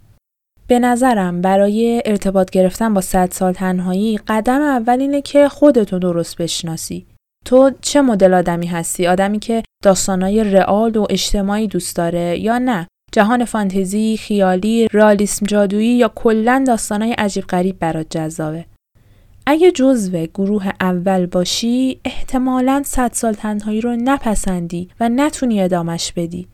به 0.68 0.78
نظرم 0.78 1.40
برای 1.40 2.02
ارتباط 2.07 2.50
گرفتن 2.50 2.94
با 2.94 3.00
صد 3.00 3.31
سال 3.33 3.52
تنهایی 3.52 4.20
قدم 4.28 4.61
اول 4.61 5.00
اینه 5.00 5.22
که 5.22 5.48
خودتو 5.48 5.98
درست 5.98 6.37
بشناسی. 6.37 7.07
تو 7.44 7.70
چه 7.81 8.00
مدل 8.00 8.35
آدمی 8.35 8.66
هستی؟ 8.66 9.07
آدمی 9.07 9.38
که 9.38 9.62
داستانای 9.85 10.44
رئال 10.44 10.96
و 10.96 11.07
اجتماعی 11.11 11.66
دوست 11.66 11.96
داره 11.96 12.38
یا 12.38 12.59
نه؟ 12.59 12.87
جهان 13.12 13.44
فانتزی 13.44 14.16
خیالی 14.16 14.88
رالیسم 14.92 15.46
جادویی 15.46 15.96
یا 15.96 16.12
کلا 16.14 16.64
داستانای 16.66 17.12
عجیب 17.12 17.44
غریب 17.44 17.78
برات 17.78 18.07
جذابه. 18.11 18.64
اگه 19.46 19.72
جزو 19.72 20.26
گروه 20.26 20.72
اول 20.81 21.26
باشی 21.26 22.00
احتمالا 22.04 22.83
صد 22.85 23.12
سال 23.12 23.35
تنهایی 23.35 23.81
رو 23.81 23.96
نپسندی 23.96 24.88
و 25.00 25.09
نتونی 25.09 25.62
ادامش 25.62 26.12
بدی. 26.12 26.48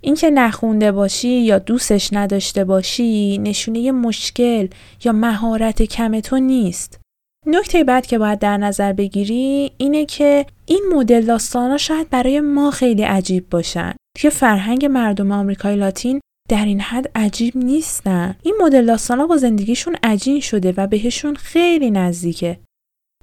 اینکه 0.00 0.30
نخونده 0.30 0.92
باشی 0.92 1.28
یا 1.28 1.58
دوستش 1.58 2.12
نداشته 2.12 2.64
باشی 2.64 3.38
نشونه 3.38 3.92
مشکل 3.92 4.68
یا 5.04 5.12
مهارت 5.12 5.82
کم 5.82 6.20
تو 6.20 6.38
نیست. 6.38 7.00
نکته 7.46 7.84
بعد 7.84 8.06
که 8.06 8.18
باید 8.18 8.38
در 8.38 8.56
نظر 8.56 8.92
بگیری 8.92 9.72
اینه 9.76 10.04
که 10.04 10.46
این 10.66 10.82
مدل 10.94 11.20
داستانا 11.20 11.76
شاید 11.76 12.10
برای 12.10 12.40
ما 12.40 12.70
خیلی 12.70 13.02
عجیب 13.02 13.50
باشن. 13.50 13.94
که 14.18 14.30
فرهنگ 14.30 14.86
مردم 14.86 15.32
آمریکای 15.32 15.76
لاتین 15.76 16.20
در 16.48 16.64
این 16.64 16.80
حد 16.80 17.10
عجیب 17.14 17.56
نیستن. 17.56 18.36
این 18.42 18.54
مدل 18.62 18.86
داستانا 18.86 19.26
با 19.26 19.36
زندگیشون 19.36 19.96
عجین 20.02 20.40
شده 20.40 20.74
و 20.76 20.86
بهشون 20.86 21.34
خیلی 21.34 21.90
نزدیکه. 21.90 22.58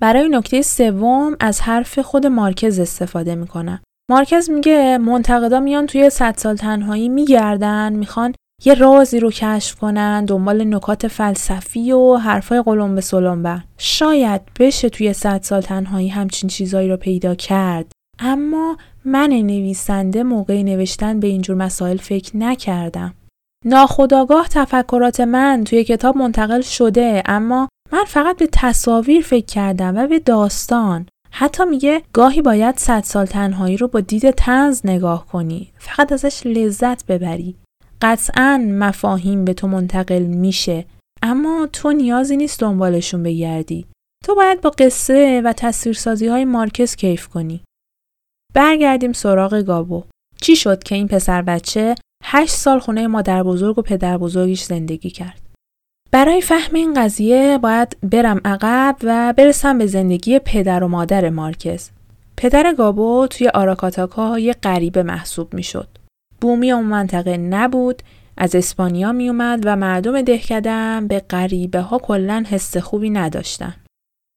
برای 0.01 0.29
نکته 0.29 0.61
سوم 0.61 1.37
از 1.39 1.61
حرف 1.61 1.99
خود 1.99 2.27
مارکز 2.27 2.79
استفاده 2.79 3.35
می‌کنم. 3.35 3.81
مارکز 4.09 4.49
میگه 4.49 4.97
منتقدا 4.97 5.59
میان 5.59 5.85
توی 5.85 6.09
صد 6.09 6.37
سال 6.37 6.55
تنهایی 6.55 7.09
میگردن 7.09 7.93
می‌خوان 7.93 8.33
یه 8.65 8.73
رازی 8.73 9.19
رو 9.19 9.31
کشف 9.31 9.75
کنن 9.75 10.25
دنبال 10.25 10.75
نکات 10.75 11.07
فلسفی 11.07 11.91
و 11.91 12.15
حرفای 12.15 12.61
قلم 12.61 12.95
به 12.95 13.01
سلم 13.01 13.63
شاید 13.77 14.41
بشه 14.59 14.89
توی 14.89 15.13
صد 15.13 15.41
سال 15.43 15.61
تنهایی 15.61 16.07
همچین 16.07 16.49
چیزایی 16.49 16.89
رو 16.89 16.97
پیدا 16.97 17.35
کرد. 17.35 17.91
اما 18.19 18.77
من 19.05 19.29
نویسنده 19.29 20.23
موقع 20.23 20.61
نوشتن 20.61 21.19
به 21.19 21.27
اینجور 21.27 21.55
مسائل 21.55 21.97
فکر 21.97 22.37
نکردم. 22.37 23.13
ناخداگاه 23.65 24.47
تفکرات 24.47 25.19
من 25.19 25.63
توی 25.63 25.83
کتاب 25.83 26.17
منتقل 26.17 26.61
شده 26.61 27.23
اما 27.25 27.69
من 27.91 28.03
فقط 28.07 28.37
به 28.37 28.49
تصاویر 28.51 29.21
فکر 29.21 29.45
کردم 29.45 29.97
و 29.97 30.07
به 30.07 30.19
داستان. 30.19 31.05
حتی 31.37 31.65
میگه 31.65 32.01
گاهی 32.13 32.41
باید 32.41 32.77
صد 32.77 33.03
سال 33.03 33.25
تنهایی 33.25 33.77
رو 33.77 33.87
با 33.87 33.99
دید 33.99 34.31
تنز 34.31 34.81
نگاه 34.83 35.27
کنی. 35.27 35.71
فقط 35.77 36.11
ازش 36.11 36.41
لذت 36.45 37.05
ببری. 37.05 37.55
قطعا 38.01 38.57
مفاهیم 38.71 39.45
به 39.45 39.53
تو 39.53 39.67
منتقل 39.67 40.23
میشه. 40.23 40.85
اما 41.23 41.67
تو 41.73 41.91
نیازی 41.91 42.37
نیست 42.37 42.59
دنبالشون 42.59 43.23
بگردی. 43.23 43.85
تو 44.25 44.35
باید 44.35 44.61
با 44.61 44.69
قصه 44.69 45.41
و 45.45 45.53
تصویرسازی 45.53 46.27
های 46.27 46.45
مارکز 46.45 46.95
کیف 46.95 47.27
کنی. 47.27 47.63
برگردیم 48.53 49.13
سراغ 49.13 49.53
گابو. 49.61 50.03
چی 50.41 50.55
شد 50.55 50.83
که 50.83 50.95
این 50.95 51.07
پسر 51.07 51.41
بچه 51.41 51.95
هشت 52.23 52.55
سال 52.55 52.79
خونه 52.79 53.07
مادر 53.07 53.43
بزرگ 53.43 53.79
و 53.79 53.81
پدر 53.81 54.17
بزرگیش 54.17 54.63
زندگی 54.63 55.09
کرد؟ 55.09 55.44
برای 56.15 56.41
فهم 56.41 56.75
این 56.75 56.93
قضیه 56.93 57.57
باید 57.57 57.97
برم 58.03 58.41
عقب 58.45 58.95
و 59.03 59.33
برسم 59.37 59.77
به 59.77 59.85
زندگی 59.85 60.39
پدر 60.39 60.83
و 60.83 60.87
مادر 60.87 61.29
مارکز. 61.29 61.89
پدر 62.37 62.73
گابو 62.77 63.27
توی 63.29 63.47
آراکاتاکا 63.47 64.39
یه 64.39 64.53
غریبه 64.53 65.03
محسوب 65.03 65.53
می‌شد. 65.53 65.87
بومی 66.41 66.71
اون 66.71 66.85
منطقه 66.85 67.37
نبود 67.37 68.01
از 68.37 68.55
اسپانیا 68.55 69.11
می 69.11 69.29
اومد 69.29 69.61
و 69.65 69.75
مردم 69.75 70.21
دهکدم 70.21 71.07
به 71.07 71.19
غریبه 71.19 71.79
ها 71.79 71.97
کلا 71.97 72.43
حس 72.49 72.77
خوبی 72.77 73.09
نداشتن. 73.09 73.73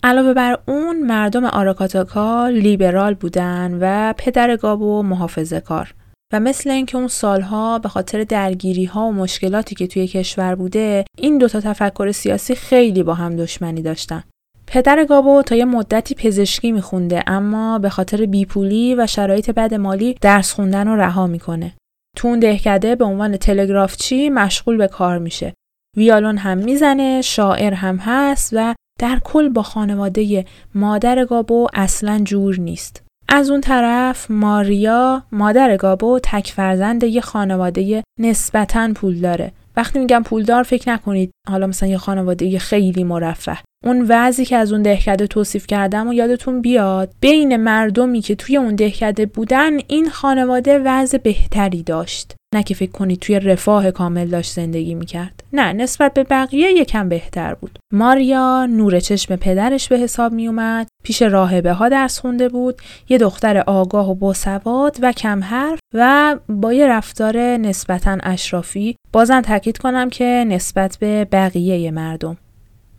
علاوه 0.03 0.35
بر 0.35 0.59
اون 0.67 1.03
مردم 1.03 1.45
آراکاتاکا 1.45 2.49
لیبرال 2.49 3.15
بودن 3.15 3.79
و 3.81 4.15
پدر 4.19 4.57
گابو 4.57 5.03
محافظه 5.03 5.61
کار 5.61 5.95
و 6.33 6.41
مثل 6.41 6.71
اینکه 6.71 6.99
اون 6.99 7.09
سالها 7.09 7.79
به 7.79 7.89
خاطر 7.89 8.25
درگیری 8.25 8.85
ها 8.85 9.07
و 9.07 9.13
مشکلاتی 9.13 9.75
که 9.75 9.87
توی 9.87 10.07
کشور 10.07 10.55
بوده 10.55 11.05
این 11.19 11.39
دوتا 11.39 11.61
تفکر 11.61 12.13
سیاسی 12.13 12.55
خیلی 12.55 13.03
با 13.03 13.15
هم 13.15 13.37
دشمنی 13.37 13.83
داشتن. 13.83 14.25
پدر 14.67 15.05
گابو 15.05 15.43
تا 15.43 15.55
یه 15.55 15.65
مدتی 15.65 16.15
پزشکی 16.15 16.73
میخونده 16.73 17.23
اما 17.27 17.79
به 17.79 17.89
خاطر 17.89 18.27
بیپولی 18.27 18.95
و 18.95 19.07
شرایط 19.07 19.51
بد 19.51 19.75
مالی 19.75 20.15
درس 20.21 20.53
خوندن 20.53 20.89
رو 20.89 20.97
رها 20.97 21.27
می‌کنه. 21.27 21.75
تو 22.17 22.29
اون 22.29 22.39
دهکده 22.39 22.97
به 22.97 23.05
عنوان 23.05 23.37
تلگرافچی 23.37 24.31
مشغول 24.31 24.77
به 24.77 24.89
کار 24.89 25.19
میشه. 25.19 25.55
ویالون 25.97 26.39
هم 26.39 26.59
می‌زنه، 26.59 27.23
شاعر 27.23 27.75
هم 27.75 27.97
هست 27.97 28.51
و 28.53 28.75
در 29.01 29.21
کل 29.25 29.49
با 29.49 29.63
خانواده 29.63 30.45
مادر 30.75 31.25
گابو 31.25 31.69
اصلا 31.75 32.21
جور 32.25 32.61
نیست. 32.61 33.03
از 33.29 33.51
اون 33.51 33.61
طرف 33.61 34.31
ماریا 34.31 35.23
مادر 35.33 35.77
گابو 35.77 36.21
تک 36.23 36.53
فرزند 36.57 37.05
یه 37.05 37.21
خانواده 37.21 38.03
نسبتا 38.19 38.93
پول 38.95 39.21
داره. 39.21 39.53
وقتی 39.77 39.99
میگم 39.99 40.23
پولدار 40.23 40.63
فکر 40.63 40.93
نکنید 40.93 41.31
حالا 41.49 41.67
مثلا 41.67 41.89
یه 41.89 41.99
خانواده 41.99 42.59
خیلی 42.59 43.05
مرفه. 43.05 43.59
اون 43.85 44.07
وضعی 44.09 44.45
که 44.45 44.57
از 44.57 44.73
اون 44.73 44.83
دهکده 44.83 45.27
توصیف 45.27 45.67
کردم 45.67 46.09
و 46.09 46.13
یادتون 46.13 46.61
بیاد 46.61 47.11
بین 47.21 47.57
مردمی 47.57 48.21
که 48.21 48.35
توی 48.35 48.57
اون 48.57 48.75
دهکده 48.75 49.27
بودن 49.27 49.73
این 49.89 50.11
خانواده 50.11 50.79
وضع 50.79 51.19
بهتری 51.19 51.83
داشت. 51.83 52.35
نه 52.55 52.63
که 52.63 52.75
فکر 52.75 52.91
کنید 52.91 53.21
توی 53.21 53.41
رفاه 53.41 53.91
کامل 53.91 54.29
داشت 54.29 54.53
زندگی 54.53 54.95
می‌کرد. 54.95 55.38
نه 55.53 55.73
نسبت 55.73 56.15
به 56.15 56.25
بقیه 56.25 56.71
یکم 56.73 57.09
بهتر 57.09 57.55
بود. 57.55 57.79
ماریا 57.93 58.67
نور 58.67 59.01
چشم 59.01 59.37
پدرش 59.37 59.89
به 59.89 59.99
حساب 59.99 60.33
می 60.33 60.49
اومد 60.49 60.89
پیش 61.05 61.23
راهبه 61.23 61.73
ها 61.73 61.89
درس 61.89 62.19
خونده 62.19 62.49
بود. 62.49 62.83
یه 63.09 63.19
دختر 63.19 63.59
آگاه 63.59 64.11
و 64.11 64.15
باسواد 64.15 64.97
و 65.03 65.13
کم 65.13 65.45
حرف 65.45 65.79
و 65.95 66.37
با 66.49 66.73
یه 66.73 66.87
رفتار 66.87 67.39
نسبتا 67.39 68.19
اشرافی. 68.23 68.97
بازم 69.13 69.41
تاکید 69.41 69.79
کنم 69.79 70.11
که 70.11 70.45
نسبت 70.49 70.97
به 71.01 71.25
بقیه 71.25 71.91
مردم. 71.91 72.37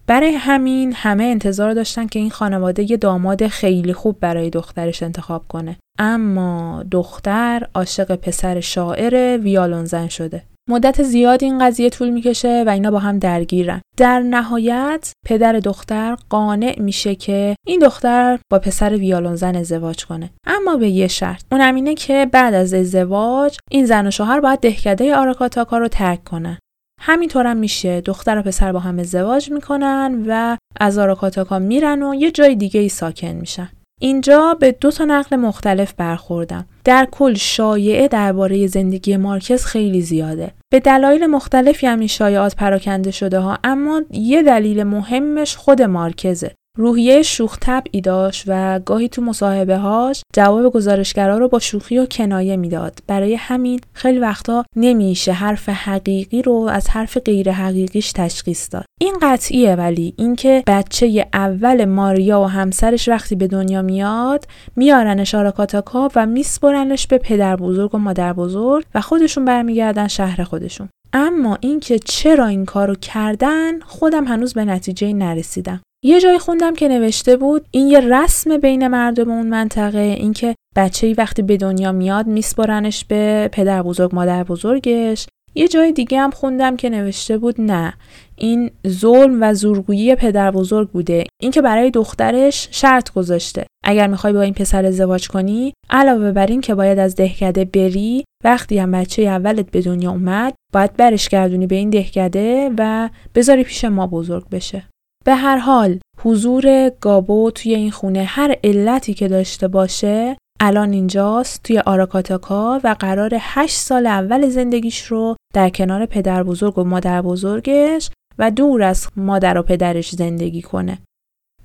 برای 0.08 0.32
همین 0.32 0.94
همه 0.96 1.24
انتظار 1.24 1.74
داشتن 1.74 2.08
که 2.08 2.20
این 2.20 2.30
خانواده 2.30 2.92
یه 2.92 2.98
داماد 2.98 3.48
خیلی 3.48 3.94
خوب 3.94 4.20
برای 4.20 4.50
دخترش 4.50 5.04
انتخاب 5.04 5.46
کنه. 5.48 5.78
اما 6.00 6.84
دختر 6.92 7.68
عاشق 7.76 8.16
پسر 8.16 8.60
شاعر 8.60 9.38
ویالونزن 9.38 10.08
شده. 10.08 10.44
مدت 10.70 11.04
زیاد 11.04 11.44
این 11.44 11.60
قضیه 11.60 11.90
طول 11.90 12.10
می‌کشه 12.10 12.64
و 12.68 12.70
اینا 12.70 12.92
با 12.92 13.00
هم 13.00 13.20
درگیرن. 13.20 13.82
در 13.98 14.20
نهایت 14.20 15.12
پدر 15.26 15.54
دختر 15.54 16.18
قانع 16.30 16.80
میشه 16.80 17.16
که 17.16 17.56
این 17.68 17.80
دختر 17.80 18.40
با 18.52 18.60
پسر 18.60 18.96
ویالونزن 18.96 19.56
ازدواج 19.56 20.06
کنه. 20.06 20.30
اما 20.46 20.78
به 20.78 20.90
یه 20.90 21.08
شرط. 21.08 21.44
اونم 21.52 21.76
اینه 21.76 21.96
که 21.96 22.28
بعد 22.32 22.54
از 22.54 22.74
ازدواج 22.74 23.58
این 23.72 23.86
زن 23.86 24.08
و 24.08 24.12
شوهر 24.12 24.40
باید 24.40 24.60
دهکده 24.60 25.16
آراکاتاکا 25.16 25.78
رو 25.78 25.88
ترک 25.88 26.24
کنن. 26.24 26.58
همینطورم 27.02 27.58
میشه 27.58 28.02
دختر 28.02 28.38
و 28.38 28.42
پسر 28.42 28.72
با 28.72 28.80
هم 28.80 29.00
ازدواج 29.00 29.52
می‌کنن 29.52 30.24
و 30.28 30.58
از 30.80 30.98
آراکاتاکا 30.98 31.60
میرن 31.60 32.04
و 32.04 32.14
یه 32.14 32.32
جای 32.32 32.56
دیگه 32.56 32.80
ای 32.80 32.90
ساکن 32.90 33.28
میشن. 33.28 33.70
اینجا 34.00 34.58
به 34.60 34.72
دو 34.72 34.92
تا 34.92 35.06
نقل 35.06 35.36
مختلف 35.36 35.94
برخوردم. 35.94 36.66
در 36.84 37.08
کل 37.12 37.34
شایعه 37.34 38.08
درباره 38.08 38.68
زندگی 38.68 39.18
مارکز 39.18 39.66
خیلی 39.66 40.02
زیاده. 40.02 40.52
به 40.72 40.80
دلایل 40.80 41.26
مختلفی 41.26 41.88
هم 41.88 42.00
این 42.00 42.08
شایعات 42.08 42.56
پراکنده 42.56 43.12
شده 43.12 43.40
ها 43.40 43.58
اما 43.64 44.02
یه 44.12 44.44
دلیل 44.44 44.84
مهمش 44.84 45.56
خود 45.56 45.82
مارکزه. 45.82 46.52
روحیه 46.78 47.22
شوخ 47.22 47.58
طبعی 47.62 48.02
داشت 48.02 48.44
و 48.48 48.80
گاهی 48.80 49.10
تو 49.10 49.22
مصاحبه 49.22 49.78
هاش 49.78 50.22
جواب 50.34 50.74
گزارشگرا 50.74 51.38
رو 51.38 51.48
با 51.48 51.60
شوخی 51.60 51.98
و 51.98 52.06
کنایه 52.06 52.58
می‌داد. 52.58 53.00
برای 53.08 53.36
همین 53.36 53.80
خیلی 53.94 54.20
وقتا 54.20 54.66
نمیشه 54.76 55.32
حرف 55.32 55.70
حقیقی 55.70 56.42
رو 56.42 56.54
از 56.54 56.90
حرف 56.90 57.18
غیر 57.18 57.52
حقیقیش 57.52 58.12
تشخیص 58.12 58.68
داد. 58.72 58.86
این 59.02 59.16
قطعیه 59.22 59.76
ولی 59.76 60.14
اینکه 60.18 60.64
بچه 60.68 61.28
اول 61.34 61.86
ماریا 61.86 62.42
و 62.42 62.46
همسرش 62.46 63.10
وقتی 63.10 63.36
به 63.36 63.48
دنیا 63.48 63.82
میاد 63.82 64.46
میارنش 64.76 65.36
آراکاتاکا 65.36 66.10
و 66.16 66.26
میسپرنش 66.26 67.08
به 67.08 67.18
پدر 67.18 67.56
بزرگ 67.56 67.96
و 67.96 67.98
مادر 67.98 68.34
بزرگ 68.34 68.86
و 68.96 69.02
خودشون 69.02 69.46
برمیگردن 69.46 70.08
شهر 70.08 70.44
خودشون. 70.44 70.90
اما 71.14 71.58
اینکه 71.62 72.00
چرا 72.00 72.46
این 72.46 72.66
کارو 72.66 72.96
کردن 72.96 73.80
خودم 73.80 74.26
هنوز 74.26 74.54
به 74.54 74.66
نتیجه 74.66 75.14
نرسیدم. 75.14 75.82
یه 76.04 76.20
جای 76.20 76.40
خوندم 76.40 76.76
که 76.76 76.88
نوشته 76.88 77.38
بود 77.38 77.66
این 77.72 77.88
یه 77.88 78.00
رسم 78.00 78.58
بین 78.58 78.88
مردم 78.88 79.32
اون 79.32 79.48
منطقه 79.48 80.00
اینکه 80.00 80.56
بچه 80.76 81.08
ای 81.08 81.14
وقتی 81.14 81.42
به 81.42 81.58
دنیا 81.58 81.92
میاد 81.92 82.28
میسپرنش 82.28 83.06
به 83.06 83.50
پدر 83.52 83.82
بزرگ 83.84 84.16
مادر 84.16 84.44
بزرگش. 84.44 85.28
یه 85.56 85.68
جای 85.68 85.92
دیگه 85.92 86.20
هم 86.20 86.32
خوندم 86.32 86.76
که 86.76 86.90
نوشته 86.90 87.38
بود 87.38 87.62
نه 87.62 87.94
این 88.36 88.72
ظلم 88.88 89.38
و 89.42 89.54
زورگویی 89.54 90.16
پدر 90.16 90.52
بزرگ 90.52 90.90
بوده. 90.90 91.24
اینکه 91.42 91.62
برای 91.62 91.92
دخترش 91.92 92.68
شرط 92.72 93.14
گذاشته. 93.14 93.66
اگر 93.86 94.08
می‌خوای 94.08 94.34
با 94.34 94.42
این 94.42 94.54
پسر 94.54 94.86
ازدواج 94.86 95.28
کنی 95.28 95.74
علاوه 95.90 96.32
بر 96.32 96.46
این 96.46 96.62
که 96.62 96.76
باید 96.76 97.00
از 97.00 97.16
دهکده 97.16 97.66
بری 97.66 98.24
وقتی 98.44 98.78
هم 98.80 98.92
بچه 98.92 99.22
اولت 99.22 99.72
به 99.72 99.82
دنیا 99.82 100.12
اومد 100.12 100.54
باید 100.74 100.98
برش 100.98 101.30
گردونی 101.30 101.68
به 101.68 101.76
این 101.76 101.90
دهکده 101.90 102.72
و 102.78 103.10
بذاری 103.36 103.64
پیش 103.64 103.86
ما 103.86 104.08
بزرگ 104.08 104.50
بشه. 104.50 104.89
به 105.26 105.36
هر 105.36 105.58
حال 105.58 106.00
حضور 106.20 106.90
گابو 106.90 107.52
توی 107.52 107.76
این 107.76 107.92
خونه 107.92 108.24
هر 108.24 108.56
علتی 108.64 109.14
که 109.14 109.28
داشته 109.28 109.68
باشه 109.68 110.38
الان 110.60 110.94
اینجاست 110.94 111.64
توی 111.64 111.80
آراکاتاکا 111.80 112.80
و 112.84 112.96
قرار 113.00 113.32
هشت 113.40 113.76
سال 113.76 114.08
اول 114.08 114.50
زندگیش 114.50 115.04
رو 115.06 115.36
در 115.54 115.70
کنار 115.70 116.06
پدر 116.06 116.44
بزرگ 116.44 116.78
و 116.78 116.84
مادر 116.84 117.22
بزرگش 117.22 118.10
و 118.40 118.52
دور 118.52 118.84
از 118.84 119.08
مادر 119.16 119.58
و 119.58 119.62
پدرش 119.62 120.10
زندگی 120.10 120.62
کنه. 120.62 121.00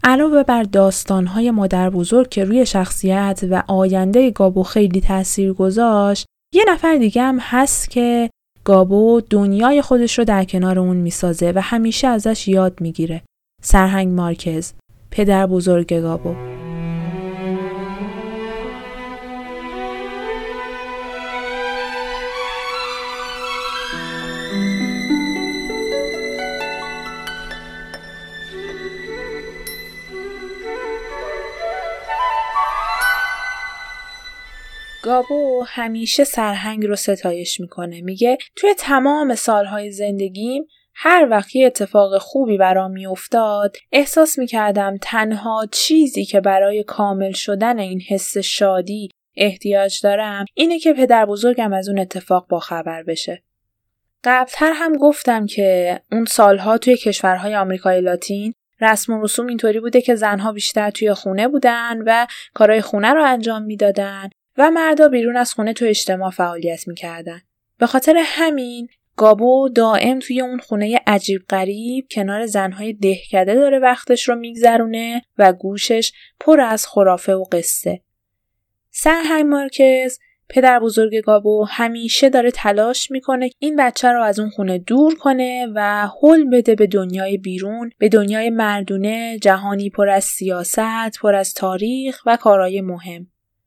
علاوه 0.05 0.43
بر 0.43 0.63
داستانهای 0.63 1.51
مادر 1.51 1.91
بزرگ 1.91 2.29
که 2.29 2.45
روی 2.45 2.67
شخصیت 2.67 3.41
و 3.51 3.63
آینده 3.69 4.31
گابو 4.31 4.63
خیلی 4.63 5.01
تاثیر 5.01 5.53
گذاشت 5.53 6.27
یه 6.55 6.65
نفر 6.69 6.97
دیگه 6.97 7.23
هم 7.23 7.39
هست 7.41 7.91
که 7.91 8.31
گابو 8.65 9.21
دنیای 9.31 9.83
خودش 9.83 10.19
رو 10.19 10.25
در 10.25 10.45
کنار 10.45 10.79
اون 10.79 10.97
می‌سازه 10.97 11.53
و 11.55 11.61
همیشه 11.63 12.09
ازش 12.09 12.49
یاد 12.49 12.81
می‌گیره 12.81 13.23
سرهنگ 13.67 14.13
مارکز 14.13 14.73
پدر 15.11 15.47
بزرگ 15.47 15.95
گابو. 15.95 16.35
گابو 35.03 35.65
همیشه 35.69 36.25
سرهنگ 36.25 36.87
رو 36.87 36.97
ستایش 36.97 37.61
می‌کنه. 37.61 38.01
میگه 38.01 38.39
توی 38.57 38.75
تمام 38.79 39.35
سالهای 39.35 39.93
زندگیم 39.93 40.67
هر 40.95 41.29
وقت 41.31 41.57
یه 41.57 41.67
اتفاق 41.67 42.19
خوبی 42.19 42.59
برام 42.59 42.91
میافتاد 42.91 43.77
احساس 43.93 44.39
می‌کردم 44.39 44.97
تنها 45.03 45.67
چیزی 45.73 46.25
که 46.25 46.41
برای 46.41 46.83
کامل 46.83 47.33
شدن 47.33 47.79
این 47.79 48.01
حس 48.01 48.39
شادی 48.39 49.09
احتیاج 49.37 50.01
دارم 50.03 50.45
اینه 50.55 50.79
که 50.79 50.93
پدر 50.93 51.27
بزرگم 51.27 51.73
از 51.73 51.89
اون 51.89 51.99
اتفاق 51.99 52.49
با 52.49 52.61
خبر 52.61 53.03
بشه. 53.03 53.43
قبلتر 54.25 54.73
هم 54.75 54.97
گفتم 54.97 55.47
که 55.47 56.01
اون 56.13 56.25
سالها 56.25 56.79
توی 56.79 56.97
کشورهای 56.97 57.57
آمریکای 57.57 58.01
لاتین 58.01 58.55
رسم 58.81 59.13
و 59.13 59.23
رسوم 59.23 59.47
اینطوری 59.47 59.81
بوده 59.81 60.01
که 60.01 60.15
زنها 60.15 60.53
بیشتر 60.53 60.91
توی 60.91 61.15
خونه 61.15 61.49
بودن 61.49 62.03
و 62.07 62.27
کارهای 62.55 62.81
خونه 62.81 63.13
رو 63.13 63.25
انجام 63.25 63.63
می‌دادن 63.63 64.31
و 64.57 64.71
مردا 64.71 65.09
بیرون 65.09 65.37
از 65.37 65.55
خونه 65.55 65.73
تو 65.73 65.85
اجتماع 65.85 66.31
فعالیت 66.31 66.89
می‌کردن. 66.89 67.41
به 67.79 67.87
خاطر 67.87 68.23
همین 68.25 68.89
گابو 69.17 69.69
دائم 69.69 70.19
توی 70.19 70.41
اون 70.41 70.59
خونه 70.59 71.01
عجیب 71.07 71.43
غریب 71.49 72.07
کنار 72.11 72.47
زنهای 72.47 72.93
دهکده 72.93 73.55
داره 73.55 73.79
وقتش 73.79 74.29
رو 74.29 74.35
میگذرونه 74.35 75.23
و 75.39 75.53
گوشش 75.53 76.13
پر 76.41 76.61
از 76.61 76.87
خرافه 76.87 77.35
و 77.35 77.45
قصه. 77.53 78.01
سرهنگ 78.91 79.45
مارکز 79.45 80.19
پدر 80.49 80.81
بزرگ 80.81 81.21
گابو 81.21 81.65
همیشه 81.65 82.29
داره 82.29 82.51
تلاش 82.51 83.11
می‌کنه 83.11 83.51
این 83.59 83.77
بچه 83.77 84.09
رو 84.09 84.23
از 84.23 84.41
اون 84.41 84.51
خونه 84.51 84.79
دور 84.79 85.15
کنه 85.15 85.67
و 85.75 86.09
حل 86.23 86.45
بده 86.45 86.75
به 86.75 86.87
دنیای 86.87 87.39
بیرون 87.39 87.91
به 87.99 88.09
دنیای 88.09 88.51
مردونه 88.51 89.39
جهانی 89.39 89.91
پر 89.91 90.09
از 90.09 90.25
سیاست 90.25 91.19
پر 91.21 91.35
از 91.35 91.55
تاریخ 91.55 92.23
و 92.27 92.37
کارهای 92.37 92.81
مهم 92.81 93.27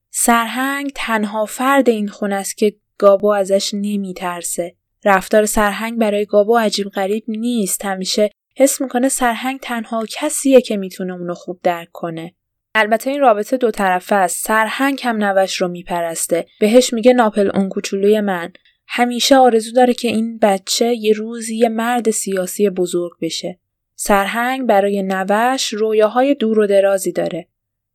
سرهنگ 0.09 0.91
تنها 0.95 1.45
فرد 1.45 1.89
این 1.89 2.07
خونه 2.07 2.35
است 2.35 2.57
که 2.57 2.75
گابو 2.97 3.27
ازش 3.27 3.73
نمیترسه 3.73 4.75
رفتار 5.05 5.45
سرهنگ 5.45 5.99
برای 5.99 6.25
گابو 6.25 6.57
عجیب 6.57 6.87
غریب 6.87 7.23
نیست. 7.27 7.85
همیشه 7.85 8.29
حس 8.57 8.81
می‌کنه 8.81 9.09
سرهنگ 9.09 9.59
تنها 9.59 10.05
کسیه 10.09 10.61
که 10.61 10.77
می‌تونه 10.77 11.13
اونو 11.13 11.33
خوب 11.33 11.59
درک 11.63 11.91
کنه. 11.91 12.33
البته 12.75 13.09
این 13.09 13.19
رابطه 13.19 13.57
دو 13.57 13.71
طرفه 13.71 14.15
است. 14.15 14.45
سرهنگ 14.45 14.99
هم 15.03 15.23
نوش 15.23 15.55
رو 15.55 15.67
میپرسته. 15.67 16.45
بهش 16.59 16.93
میگه 16.93 17.13
ناپل 17.13 17.51
اون 17.53 17.69
کوچولوی 17.69 18.21
من. 18.21 18.53
همیشه 18.87 19.35
آرزو 19.35 19.71
داره 19.71 19.93
که 19.93 20.07
این 20.07 20.37
بچه 20.37 20.85
یه 20.85 21.13
روزی 21.13 21.55
یه 21.55 21.69
مرد 21.69 22.09
سیاسی 22.09 22.69
بزرگ 22.69 23.11
بشه. 23.21 23.59
سرهنگ 23.95 24.67
برای 24.67 25.03
نوش 25.03 25.73
رویاهای 25.73 26.35
دور 26.35 26.59
و 26.59 26.67
درازی 26.67 27.11
داره. 27.11 27.47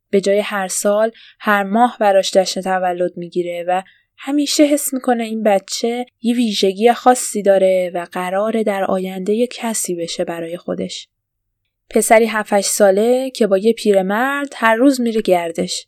به 0.09 0.21
جای 0.21 0.39
هر 0.39 0.67
سال 0.67 1.11
هر 1.39 1.63
ماه 1.63 1.97
براش 1.99 2.31
جشن 2.31 2.61
تولد 2.61 3.17
می‌گیره 3.17 3.65
و 3.67 3.83
همیشه 4.17 4.63
حس 4.63 4.93
می‌کنه 4.93 5.23
این 5.23 5.43
بچه 5.43 6.05
یه 6.21 6.35
ویژگی 6.35 6.93
خاصی 6.93 7.41
داره 7.41 7.91
و 7.93 8.07
قراره 8.11 8.63
در 8.63 8.83
آینده 8.83 9.33
یه 9.33 9.47
کسی 9.47 9.95
بشه 9.95 10.23
برای 10.23 10.57
خودش. 10.57 11.07
پسری 11.89 12.25
7 12.25 12.61
ساله 12.61 13.29
که 13.29 13.47
با 13.47 13.57
یه 13.57 13.73
پیرمرد 13.73 14.53
هر 14.55 14.75
روز 14.75 15.01
میره 15.01 15.21
گردش. 15.21 15.87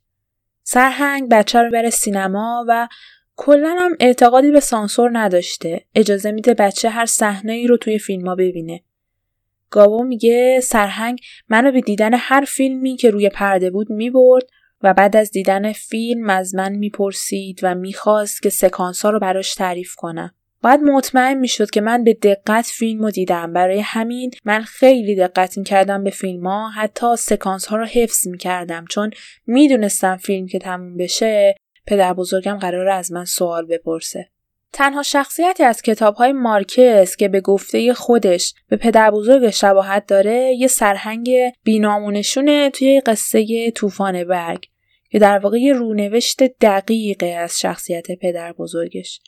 سرهنگ 0.64 1.30
بچه 1.30 1.62
رو 1.62 1.72
بره 1.72 1.90
سینما 1.90 2.66
و 2.68 2.88
کلا 3.36 3.76
هم 3.80 3.96
اعتقادی 4.00 4.52
به 4.52 4.60
سانسور 4.60 5.10
نداشته. 5.14 5.86
اجازه 5.96 6.32
میده 6.32 6.54
بچه 6.54 6.90
هر 6.90 7.06
صحنه 7.06 7.54
ای 7.54 7.68
رو 7.68 7.78
توی 7.78 8.00
فیلم 8.00 8.36
ببینه. 8.36 8.84
گاو 9.70 10.04
میگه 10.04 10.60
سرهنگ 10.64 11.20
منو 11.50 11.72
به 11.72 11.82
دیدن 11.82 12.14
هر 12.14 12.46
فیلمی 12.48 12.96
که 12.96 13.10
روی 13.10 13.30
پرده 13.30 13.70
بود 13.70 13.90
می‌برد 13.90 14.50
و 14.84 14.94
بعد 14.94 15.16
از 15.16 15.32
دیدن 15.32 15.74
فیلم 15.74 16.30
از 16.30 16.56
من 16.56 16.72
می‌پرسید 16.72 17.60
و 17.64 17.76
می‌خواست 17.76 18.42
که 18.42 18.50
سکانس 18.50 19.02
ها 19.02 19.10
رو 19.10 19.20
براش 19.20 19.56
تعریف 19.56 19.96
کنم. 19.96 20.32
باید 20.62 20.80
مطمئن 20.80 21.34
می‌شد 21.34 21.70
که 21.70 21.82
من 21.82 22.04
به 22.04 22.14
دقت 22.14 22.66
فیلم 22.66 23.02
رو 23.02 23.12
دیدم. 23.12 23.54
برای 23.54 23.80
همین 23.80 24.32
من 24.46 24.62
خیلی 24.62 25.16
دقت 25.16 25.64
کردم 25.68 26.04
به 26.04 26.10
فیلم 26.10 26.48
ها 26.48 26.70
حتی 26.70 27.16
سکانس 27.16 27.66
ها 27.66 27.76
رو 27.78 27.86
حفظ 27.86 28.28
کردم 28.40 28.86
چون 28.90 29.12
می‌دونستم 29.48 30.18
فیلم 30.18 30.48
که 30.48 30.60
تموم 30.60 30.98
بشه 30.98 31.56
پدر 31.88 32.14
بزرگم 32.14 32.58
قرار 32.58 32.90
از 32.90 33.12
من 33.12 33.26
سوال 33.26 33.66
بپرسه. 33.66 34.30
تنها 34.76 35.04
شخصیتی 35.04 35.64
از 35.64 35.82
کتاب 35.82 36.16
های 36.16 36.32
مارکس 36.32 37.16
که 37.16 37.28
به 37.28 37.42
گفته 37.42 37.94
خودش 37.94 38.54
به 38.70 38.78
پدر 38.78 39.12
بزرگ 39.12 39.50
شباهت 39.50 40.06
داره 40.08 40.56
یه 40.58 40.68
سرهنگ 40.68 41.30
بینامونشونه 41.64 42.70
توی 42.70 43.02
قصه 43.06 43.72
طوفان 43.72 44.24
برگ 44.24 44.66
که 45.10 45.20
در 45.20 45.40
واقع 45.40 45.58
یه 45.58 45.74
رونوشت 45.74 46.44
دقیقه 46.62 47.26
از 47.26 47.60
شخصیت 47.60 48.12
پدر 48.12 48.54
بزرگش. 48.54 49.20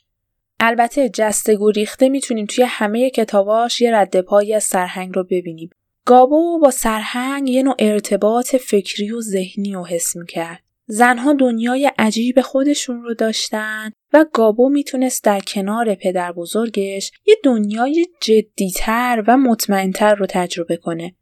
البته 0.60 1.08
جستگو 1.08 1.70
ریخته 1.70 2.08
می‌تونیم 2.08 2.46
توی 2.46 2.64
همه 2.64 3.10
کتاباش 3.10 3.80
یه 3.80 3.94
رد 3.94 4.20
پایی 4.20 4.54
از 4.54 4.64
سرهنگ 4.64 5.16
رو 5.16 5.24
ببینیم. 5.24 5.70
گابو 6.04 6.58
با 6.58 6.70
سرهنگ 6.70 7.48
یه 7.48 7.62
نوع 7.62 7.76
ارتباط 7.78 8.56
فکری 8.56 9.12
و 9.12 9.20
ذهنی 9.20 9.72
رو 9.72 9.86
حس 9.86 10.16
می‌کرد. 10.16 10.67
زنها 10.90 11.32
دنیای 11.32 11.92
عجیب 11.98 12.40
خودشون 12.40 13.02
رو 13.02 13.14
داشتن 13.14 13.92
و 14.12 14.24
گابو 14.32 14.68
می‌تونست 14.68 15.24
در 15.24 15.40
کنار 15.40 15.94
پدر 15.94 16.32
بزرگش 16.32 17.12
یه 17.26 17.36
دنیای 17.44 18.06
جدیتر 18.20 19.24
و 19.26 19.36
مطمئنتر 19.36 20.14
رو 20.14 20.26
تجربه 20.28 20.76
کنه. 20.76 21.14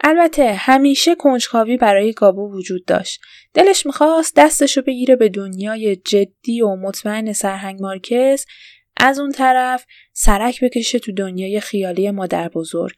البته 0.00 0.52
همیشه 0.52 1.14
کنجکاوی 1.14 1.76
برای 1.76 2.12
گابو 2.12 2.52
وجود 2.52 2.84
داشت. 2.84 3.20
دلش 3.54 3.86
می‌خواست 3.86 4.36
دستشو 4.36 4.82
بگیره 4.82 5.16
به 5.16 5.28
دنیای 5.28 5.96
جدی 5.96 6.62
و 6.62 6.76
مطمئن 6.76 7.32
سرهنگ 7.32 7.82
مارکز 7.82 8.46
از 8.96 9.20
اون 9.20 9.32
طرف 9.32 9.86
سرک 10.12 10.64
بکشه 10.64 10.98
تو 10.98 11.12
دنیای 11.12 11.60
خیالی 11.60 12.10
مادر 12.10 12.48
بزرگ. 12.48 12.96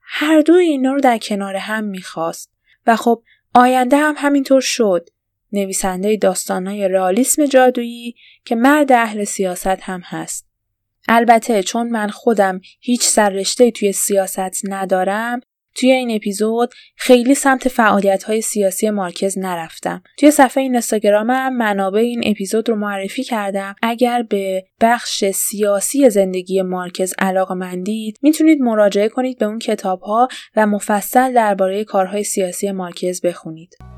هر 0.00 0.40
دو 0.40 0.54
اینا 0.54 0.92
رو 0.92 1.00
در 1.00 1.18
کنار 1.18 1.56
هم 1.56 1.84
می‌خواست 1.84 2.52
و 2.86 2.96
خب 2.96 3.22
آینده 3.54 3.96
هم 3.96 4.14
همینطور 4.16 4.60
شد. 4.60 5.08
نویسنده 5.52 6.16
داستانهای 6.16 6.88
رئالیسم 6.88 7.46
جادویی 7.46 8.14
که 8.44 8.54
مرد 8.54 8.92
اهل 8.92 9.24
سیاست 9.24 9.66
هم 9.66 10.00
هست. 10.04 10.46
البته 11.08 11.62
چون 11.62 11.88
من 11.88 12.08
خودم 12.08 12.60
هیچ 12.80 13.02
سررشته 13.02 13.70
توی 13.70 13.92
سیاست 13.92 14.60
ندارم 14.68 15.40
توی 15.74 15.92
این 15.92 16.16
اپیزود 16.16 16.70
خیلی 16.96 17.34
سمت 17.34 17.68
فعالیت 17.68 18.24
های 18.24 18.40
سیاسی 18.40 18.90
مارکز 18.90 19.38
نرفتم. 19.38 20.02
توی 20.18 20.30
صفحه 20.30 20.62
اینستاگرامم 20.62 21.56
منابع 21.56 22.00
این 22.00 22.22
اپیزود 22.26 22.68
رو 22.68 22.76
معرفی 22.76 23.24
کردم. 23.24 23.74
اگر 23.82 24.22
به 24.22 24.64
بخش 24.80 25.24
سیاسی 25.24 26.10
زندگی 26.10 26.62
مارکز 26.62 27.14
علاقه 27.18 27.54
مندید 27.54 28.18
می‌تونید 28.22 28.60
مراجعه 28.60 29.08
کنید 29.08 29.38
به 29.38 29.46
اون 29.46 29.58
کتاب 29.58 30.00
ها 30.00 30.28
و 30.56 30.66
مفصل 30.66 31.32
درباره 31.32 31.84
کارهای 31.84 32.24
سیاسی 32.24 32.72
مارکز 32.72 33.20
بخونید. 33.20 33.91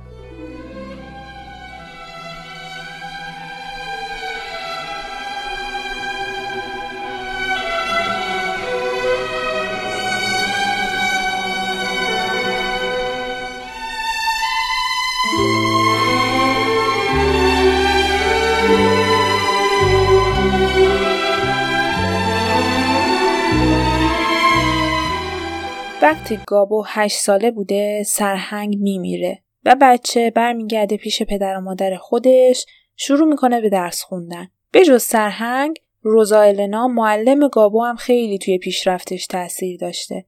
وقتی 26.05 26.39
گابو 26.47 26.85
هشت 26.87 27.19
ساله 27.19 27.51
بوده 27.51 28.03
سرهنگ 28.03 28.79
میمیره 28.79 29.43
و 29.65 29.77
بچه 29.81 30.31
برمیگرده 30.31 30.97
پیش 30.97 31.23
پدر 31.23 31.57
و 31.57 31.61
مادر 31.61 31.97
خودش 31.97 32.67
شروع 32.97 33.29
می‌کنه 33.29 33.61
به 33.61 33.69
درس 33.69 34.03
خوندن. 34.03 34.49
به 34.71 34.85
جز 34.85 35.03
سرهنگ 35.03 35.81
روزا 36.03 36.41
النا 36.41 36.89
معلم 36.89 37.49
گابو 37.49 37.85
هم 37.85 37.97
خیلی 37.97 38.39
توی 38.39 38.59
پیشرفتش 38.59 39.27
تاثیر 39.27 39.81
داشته. 39.81 40.25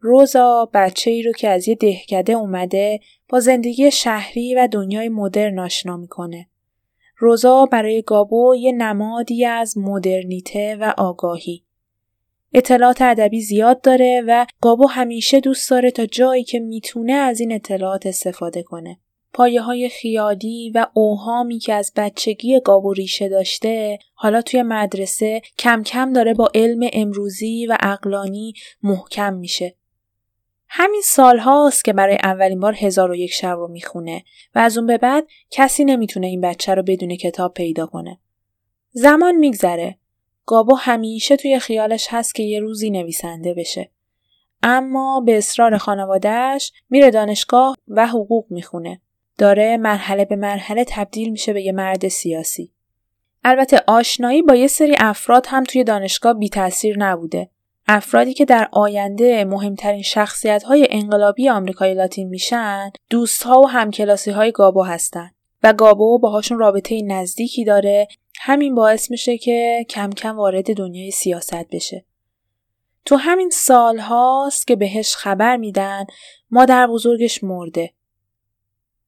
روزا 0.00 0.70
بچه 0.74 1.10
ای 1.10 1.22
رو 1.22 1.32
که 1.32 1.48
از 1.48 1.68
یه 1.68 1.74
دهکده 1.74 2.32
اومده 2.32 3.00
با 3.28 3.40
زندگی 3.40 3.90
شهری 3.90 4.54
و 4.54 4.68
دنیای 4.72 5.08
مدرن 5.08 5.58
آشنا 5.58 5.96
می‌کنه. 5.96 6.48
روزا 7.18 7.66
برای 7.66 8.02
گابو 8.02 8.54
یه 8.58 8.72
نمادی 8.72 9.44
از 9.44 9.78
مدرنیته 9.78 10.76
و 10.80 10.94
آگاهی. 10.98 11.65
اطلاعات 12.58 13.02
ادبی 13.02 13.40
زیاد 13.40 13.80
داره 13.80 14.22
و 14.26 14.46
گابو 14.60 14.86
همیشه 14.86 15.40
دوست 15.40 15.70
داره 15.70 15.90
تا 15.90 16.06
جایی 16.06 16.44
که 16.44 16.60
می‌تونه 16.60 17.12
از 17.12 17.40
این 17.40 17.52
اطلاعات 17.52 18.06
استفاده 18.06 18.62
کنه. 18.62 18.98
پایه 19.32 19.62
های 19.62 19.88
خیالی 19.88 20.72
و 20.74 20.86
اوهامی 20.94 21.58
که 21.58 21.74
از 21.74 21.92
بچگی 21.96 22.60
گابو 22.60 22.92
ریشه 22.92 23.28
داشته 23.28 23.98
حالا 24.14 24.42
توی 24.42 24.62
مدرسه 24.62 25.42
کم 25.58 25.82
کم 25.82 26.12
داره 26.12 26.34
با 26.34 26.50
علم 26.54 26.88
امروزی 26.92 27.66
و 27.66 27.76
اقلانی 27.80 28.52
محکم 28.82 29.34
میشه. 29.34 29.76
همین 30.68 31.02
سال 31.04 31.38
هاست 31.38 31.84
که 31.84 31.92
برای 31.92 32.18
اولین 32.22 32.60
بار 32.60 32.74
هزار 32.78 33.10
و 33.10 33.16
یک 33.16 33.32
شب 33.32 33.56
رو 33.56 33.68
می‌خونه 33.68 34.24
و 34.54 34.58
از 34.58 34.78
اون 34.78 34.86
به 34.86 34.98
بعد 34.98 35.26
کسی 35.50 35.84
نمی‌تونه 35.84 36.26
این 36.26 36.40
بچه 36.40 36.74
رو 36.74 36.82
بدون 36.82 37.16
کتاب 37.16 37.54
پیدا 37.54 37.86
کنه. 37.86 38.18
زمان 38.92 39.34
میگذره 39.34 39.98
گابو 40.46 40.74
همیشه 40.74 41.36
توی 41.36 41.58
خیالش 41.58 42.06
هست 42.10 42.34
که 42.34 42.42
یه 42.42 42.60
روزی 42.60 42.90
نویسنده 42.90 43.54
بشه. 43.54 43.90
اما 44.62 45.22
به 45.26 45.38
اصرار 45.38 45.78
خانوادهش 45.78 46.72
میره 46.90 47.10
دانشگاه 47.10 47.76
و 47.88 48.06
حقوق 48.06 48.46
می‌خونه. 48.50 49.00
داره 49.38 49.76
مرحله 49.76 50.24
به 50.24 50.36
مرحله 50.36 50.84
تبدیل 50.88 51.30
میشه 51.30 51.52
به 51.52 51.62
یه 51.62 51.72
مرد 51.72 52.08
سیاسی. 52.08 52.72
البته 53.44 53.82
آشنایی 53.86 54.42
با 54.42 54.54
یه 54.54 54.66
سری 54.66 54.94
افراد 54.98 55.46
هم 55.48 55.64
توی 55.64 55.84
دانشگاه 55.84 56.34
بی 56.34 56.48
تاثیر 56.48 56.98
نبوده. 56.98 57.50
افرادی 57.88 58.34
که 58.34 58.44
در 58.44 58.68
آینده 58.72 59.44
مهمترین 59.44 60.02
شخصیت 60.02 60.62
های 60.62 60.86
انقلابی 60.90 61.48
آمریکای 61.48 61.94
لاتین 61.94 62.28
میشن 62.28 62.90
دوست 63.10 63.42
ها 63.42 63.60
و 63.60 63.68
همکلاسی 63.68 64.30
های 64.30 64.52
گابو 64.52 64.82
هستن 64.82 65.30
و 65.62 65.72
گابو 65.72 66.18
باهاشون 66.18 66.58
رابطه 66.58 67.02
نزدیکی 67.02 67.64
داره 67.64 68.08
همین 68.40 68.74
باعث 68.74 69.10
میشه 69.10 69.38
که 69.38 69.86
کم 69.90 70.10
کم 70.10 70.36
وارد 70.36 70.76
دنیای 70.76 71.10
سیاست 71.10 71.68
بشه. 71.72 72.04
تو 73.04 73.16
همین 73.16 73.50
سال 73.50 73.98
هاست 73.98 74.66
که 74.66 74.76
بهش 74.76 75.16
خبر 75.16 75.56
میدن 75.56 76.06
مادر 76.50 76.86
بزرگش 76.86 77.44
مرده. 77.44 77.92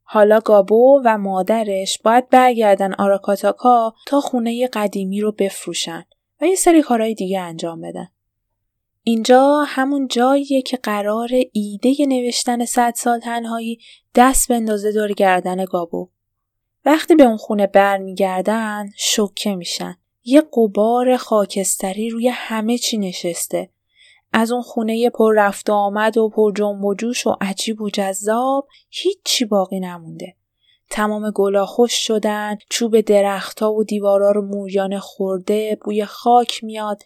حالا 0.02 0.40
گابو 0.40 1.02
و 1.04 1.18
مادرش 1.18 1.98
باید 2.04 2.28
برگردن 2.28 2.94
آراکاتاکا 2.94 3.94
تا 4.06 4.20
خونه 4.20 4.68
قدیمی 4.72 5.20
رو 5.20 5.32
بفروشن 5.32 6.04
و 6.40 6.46
یه 6.46 6.54
سری 6.54 6.82
کارهای 6.82 7.14
دیگه 7.14 7.40
انجام 7.40 7.80
بدن. 7.80 8.08
اینجا 9.02 9.64
همون 9.66 10.08
جاییه 10.08 10.62
که 10.62 10.76
قرار 10.76 11.30
ایده 11.52 11.94
نوشتن 12.08 12.64
صد 12.64 12.92
سال 12.96 13.20
تنهایی 13.20 13.78
دست 14.14 14.48
بندازه 14.48 14.92
دور 14.92 15.12
گردن 15.12 15.64
گابو. 15.64 16.08
وقتی 16.88 17.14
به 17.14 17.24
اون 17.24 17.37
خونه 17.37 17.66
برمیگردن 17.66 18.90
شوکه 18.96 19.55
میشن. 19.55 19.96
یه 20.24 20.42
قبار 20.53 21.16
خاکستری 21.16 22.11
روی 22.11 22.29
همه 22.29 22.79
چی 22.79 22.98
نشسته. 22.98 23.70
از 24.33 24.53
اون 24.53 24.62
خونه 24.62 25.11
پر 25.11 25.35
رفت 25.37 25.70
آمد 25.70 26.18
و 26.18 26.29
پر 26.29 26.53
جنب 26.53 26.85
و 26.85 26.94
جوش 26.94 27.27
و 27.27 27.37
عجیب 27.40 27.81
و 27.81 27.90
جذاب 27.90 28.68
هیچی 28.90 29.44
باقی 29.44 29.81
نمونده. 29.81 30.35
تمام 30.90 31.31
گلا 31.31 31.66
خوش 31.66 32.07
شدن، 32.07 32.59
چوب 32.70 33.01
درختها 33.01 33.72
و 33.72 33.85
دیوارا 33.85 34.31
رو 34.31 34.42
موریان 34.42 34.99
خورده، 34.99 35.78
بوی 35.84 36.05
خاک 36.05 36.64
میاد 36.64 37.03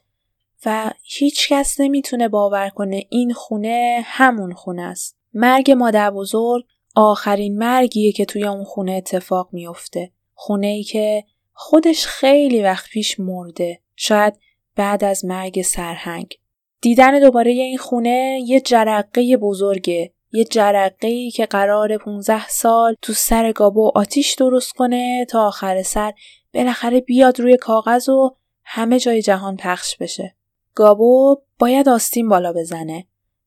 و 0.66 0.90
هیچ 1.02 1.48
کس 1.48 1.80
نمی‌تونه 1.80 2.28
باور 2.28 2.68
کنه 2.68 3.04
این 3.10 3.32
خونه 3.32 4.02
همون 4.04 4.54
خونه 4.54 4.82
است. 4.82 5.16
مرگ 5.34 5.70
مادر 5.70 6.10
بزرگ 6.10 6.64
آخرین 6.94 7.58
مرگیه 7.58 8.12
که 8.12 8.24
توی 8.24 8.44
اون 8.44 8.64
خونه 8.64 8.92
اتفاق 8.92 9.48
میفته. 9.52 10.10
خونه 10.34 10.66
ای 10.66 10.82
که 10.82 11.24
خودش 11.52 12.06
خیلی 12.06 12.62
وقت 12.62 12.90
پیش 12.90 13.20
مرده. 13.20 13.80
شاید 13.96 14.34
بعد 14.76 15.04
از 15.04 15.24
مرگ 15.24 15.62
سرهنگ. 15.62 16.38
دیدن 16.80 17.20
دوباره 17.20 17.50
این 17.50 17.78
خونه 17.78 18.40
یه 18.46 18.60
جرقه 18.60 19.36
بزرگه. 19.36 20.12
یه 20.32 20.44
جرقه 20.44 21.08
ای 21.08 21.30
که 21.30 21.46
قرار 21.46 21.98
15 21.98 22.48
سال 22.48 22.96
تو 23.02 23.12
سر 23.12 23.52
گابو 23.52 23.92
آتیش 23.94 24.34
درست 24.34 24.72
کنه 24.72 25.26
تا 25.30 25.46
آخر 25.46 25.82
سر 25.82 26.12
بالاخره 26.54 27.00
بیاد 27.00 27.40
روی 27.40 27.56
کاغذ 27.56 28.08
و 28.08 28.36
همه 28.64 28.98
جای 28.98 29.22
جهان 29.22 29.56
پخش 29.56 29.96
بشه. 29.96 30.34
گابو 30.74 31.40
باید 31.58 31.88
آستین 31.88 32.28
بالا 32.28 32.52
بزنه. 32.52 33.06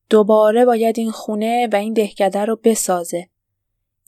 دوباره 0.09 0.65
باید 0.65 0.99
این 0.99 1.11
خونه 1.11 1.67
و 1.73 1.75
این 1.75 1.93
دهکده 1.93 2.45
رو 2.45 2.59
بسازه. 2.63 3.29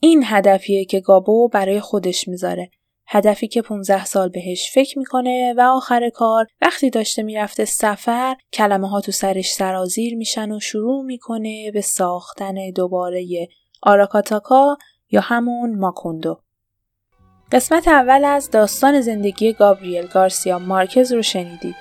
این 0.00 0.22
هدفیه 0.26 0.84
که 0.84 1.00
گابو 1.00 1.48
برای 1.48 1.80
خودش 1.80 2.28
می‌ذاره. 2.28 2.70
هدفی 3.06 3.48
که 3.48 3.62
15 3.62 4.04
سال 4.04 4.28
بهش 4.28 4.70
فکر 4.74 4.98
می‌کنه 4.98 5.54
و 5.56 5.60
آخر 5.60 6.10
کار 6.10 6.46
وقتی 6.62 6.90
داشته 6.90 7.22
می‌رفته 7.22 7.64
سفر 7.64 8.36
کلمه 8.52 8.88
ها 8.88 9.00
تو 9.00 9.12
سرش 9.12 9.52
سرازیر 9.52 10.16
میشن 10.16 10.52
و 10.52 10.60
شروع 10.60 11.04
می‌کنه 11.04 11.70
به 11.70 11.80
ساختن 11.80 12.70
دوباره 12.70 13.48
آراکاتاکا 13.82 14.76
یا 15.10 15.20
همون 15.20 15.78
ماکوندو. 15.78 16.40
قسمت 17.52 17.88
اول 17.88 18.24
از 18.24 18.50
داستان 18.50 19.00
زندگی 19.00 19.52
گابریل 19.52 20.06
گارسیا 20.06 20.58
مارکز 20.58 21.12
رو 21.12 21.22
شنیدید. 21.22 21.76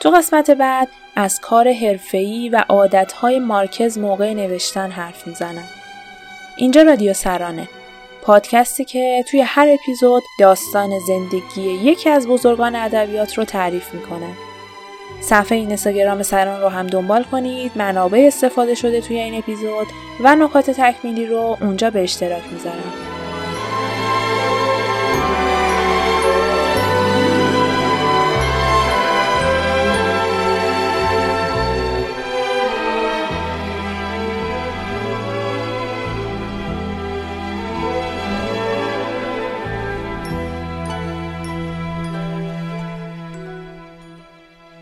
تو 0.00 0.10
قسمت 0.10 0.50
بعد 0.50 0.88
از 1.16 1.40
کار 1.40 1.72
حرفه‌ای 1.72 2.48
و 2.48 2.64
عادتهای 2.68 3.38
مارکز 3.38 3.98
موقع 3.98 4.34
نوشتن 4.34 4.90
حرف 4.90 5.26
می‌زنم. 5.26 5.81
اینجا 6.56 6.82
رادیو 6.82 7.12
سرانه. 7.12 7.68
پادکستی 8.22 8.84
که 8.84 9.24
توی 9.30 9.40
هر 9.40 9.68
اپیزود 9.68 10.22
داستان 10.38 10.90
زندگی 10.98 11.62
یکی 11.62 12.10
از 12.10 12.26
بزرگان 12.26 12.76
ادبیات 12.76 13.38
رو 13.38 13.44
تعریف 13.44 13.94
می‌کنه. 13.94 14.28
صفحه 15.20 15.58
این 15.58 15.68
اینستاگرام 15.68 16.22
سران 16.22 16.60
رو 16.60 16.68
هم 16.68 16.86
دنبال 16.86 17.24
کنید 17.24 17.72
منابع 17.76 18.24
استفاده 18.26 18.74
شده 18.74 19.00
توی 19.00 19.18
این 19.18 19.34
اپیزود 19.34 19.86
و 20.20 20.36
نکات 20.36 20.70
تکمیلی 20.70 21.26
رو 21.26 21.56
اونجا 21.60 21.90
به 21.90 22.02
اشتراک 22.02 22.42
می‌ذارم 22.52 23.11